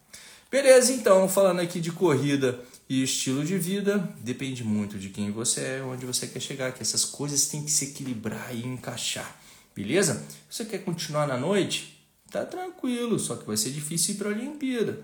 Beleza, 0.50 0.92
então, 0.92 1.28
falando 1.28 1.60
aqui 1.60 1.78
de 1.78 1.92
corrida 1.92 2.58
e 2.88 3.02
estilo 3.02 3.44
de 3.44 3.58
vida 3.58 3.98
depende 4.20 4.64
muito 4.64 4.98
de 4.98 5.10
quem 5.10 5.30
você 5.30 5.60
é, 5.60 5.82
onde 5.82 6.06
você 6.06 6.26
quer 6.26 6.40
chegar, 6.40 6.72
que 6.72 6.82
essas 6.82 7.04
coisas 7.04 7.48
têm 7.48 7.62
que 7.62 7.70
se 7.70 7.86
equilibrar 7.86 8.54
e 8.54 8.64
encaixar. 8.64 9.38
Beleza? 9.76 10.26
Você 10.50 10.64
quer 10.64 10.78
continuar 10.78 11.26
na 11.26 11.36
noite? 11.36 12.02
Tá 12.30 12.46
tranquilo, 12.46 13.18
só 13.18 13.36
que 13.36 13.46
vai 13.46 13.58
ser 13.58 13.70
difícil 13.70 14.14
ir 14.14 14.18
para 14.18 14.28
a 14.28 14.32
Olimpíada. 14.32 15.00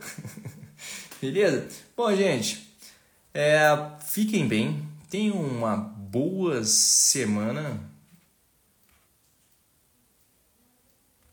Beleza? 1.20 1.68
Bom, 1.94 2.14
gente, 2.16 2.74
é, 3.34 3.68
fiquem 4.06 4.48
bem, 4.48 4.88
tenham 5.10 5.36
uma 5.36 5.76
boa 5.76 6.64
semana. 6.64 7.80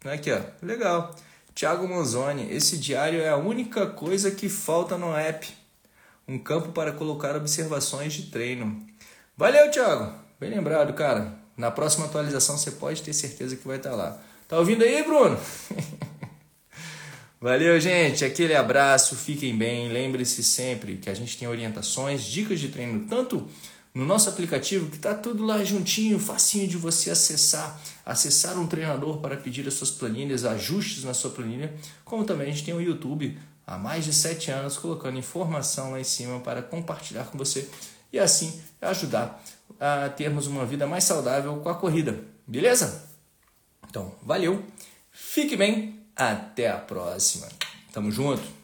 Aqui, 0.03 0.31
ó. 0.31 0.41
Legal. 0.61 1.15
Thiago 1.53 1.87
Manzoni, 1.87 2.51
esse 2.51 2.77
diário 2.77 3.21
é 3.21 3.29
a 3.29 3.37
única 3.37 3.85
coisa 3.85 4.31
que 4.31 4.49
falta 4.49 4.97
no 4.97 5.15
app. 5.15 5.47
Um 6.27 6.39
campo 6.39 6.69
para 6.69 6.91
colocar 6.91 7.35
observações 7.35 8.13
de 8.13 8.23
treino. 8.23 8.85
Valeu, 9.35 9.69
Thiago. 9.69 10.13
Bem 10.39 10.49
lembrado, 10.49 10.93
cara. 10.93 11.33
Na 11.57 11.69
próxima 11.69 12.05
atualização 12.05 12.57
você 12.57 12.71
pode 12.71 13.03
ter 13.03 13.13
certeza 13.13 13.55
que 13.55 13.67
vai 13.67 13.77
estar 13.77 13.93
lá. 13.93 14.19
Tá 14.47 14.57
ouvindo 14.57 14.83
aí, 14.83 15.03
Bruno? 15.03 15.39
Valeu, 17.39 17.79
gente. 17.79 18.23
Aquele 18.23 18.55
abraço. 18.55 19.15
Fiquem 19.15 19.57
bem. 19.57 19.89
Lembre-se 19.89 20.43
sempre 20.43 20.97
que 20.97 21.09
a 21.09 21.13
gente 21.13 21.37
tem 21.37 21.47
orientações, 21.47 22.23
dicas 22.23 22.59
de 22.59 22.69
treino, 22.69 23.07
tanto 23.07 23.47
no 23.93 24.05
nosso 24.05 24.29
aplicativo, 24.29 24.89
que 24.89 24.95
está 24.95 25.13
tudo 25.13 25.45
lá 25.45 25.63
juntinho, 25.63 26.17
facinho 26.17 26.67
de 26.67 26.77
você 26.77 27.11
acessar, 27.11 27.79
acessar 28.05 28.57
um 28.57 28.67
treinador 28.67 29.17
para 29.17 29.35
pedir 29.35 29.67
as 29.67 29.73
suas 29.73 29.91
planilhas, 29.91 30.45
ajustes 30.45 31.03
na 31.03 31.13
sua 31.13 31.31
planilha, 31.31 31.73
como 32.05 32.23
também 32.23 32.47
a 32.47 32.51
gente 32.51 32.63
tem 32.63 32.73
o 32.73 32.81
YouTube 32.81 33.37
há 33.67 33.77
mais 33.77 34.05
de 34.05 34.13
sete 34.13 34.49
anos 34.49 34.77
colocando 34.77 35.19
informação 35.19 35.91
lá 35.91 35.99
em 35.99 36.05
cima 36.05 36.39
para 36.39 36.61
compartilhar 36.61 37.25
com 37.25 37.37
você 37.37 37.69
e 38.11 38.19
assim 38.19 38.61
ajudar 38.81 39.43
a 39.79 40.09
termos 40.09 40.47
uma 40.47 40.65
vida 40.65 40.87
mais 40.87 41.03
saudável 41.03 41.57
com 41.57 41.69
a 41.69 41.75
corrida, 41.75 42.19
beleza? 42.47 43.09
Então, 43.89 44.15
valeu, 44.23 44.63
fique 45.11 45.55
bem, 45.55 45.99
até 46.15 46.69
a 46.69 46.77
próxima. 46.77 47.47
Tamo 47.91 48.11
junto! 48.11 48.60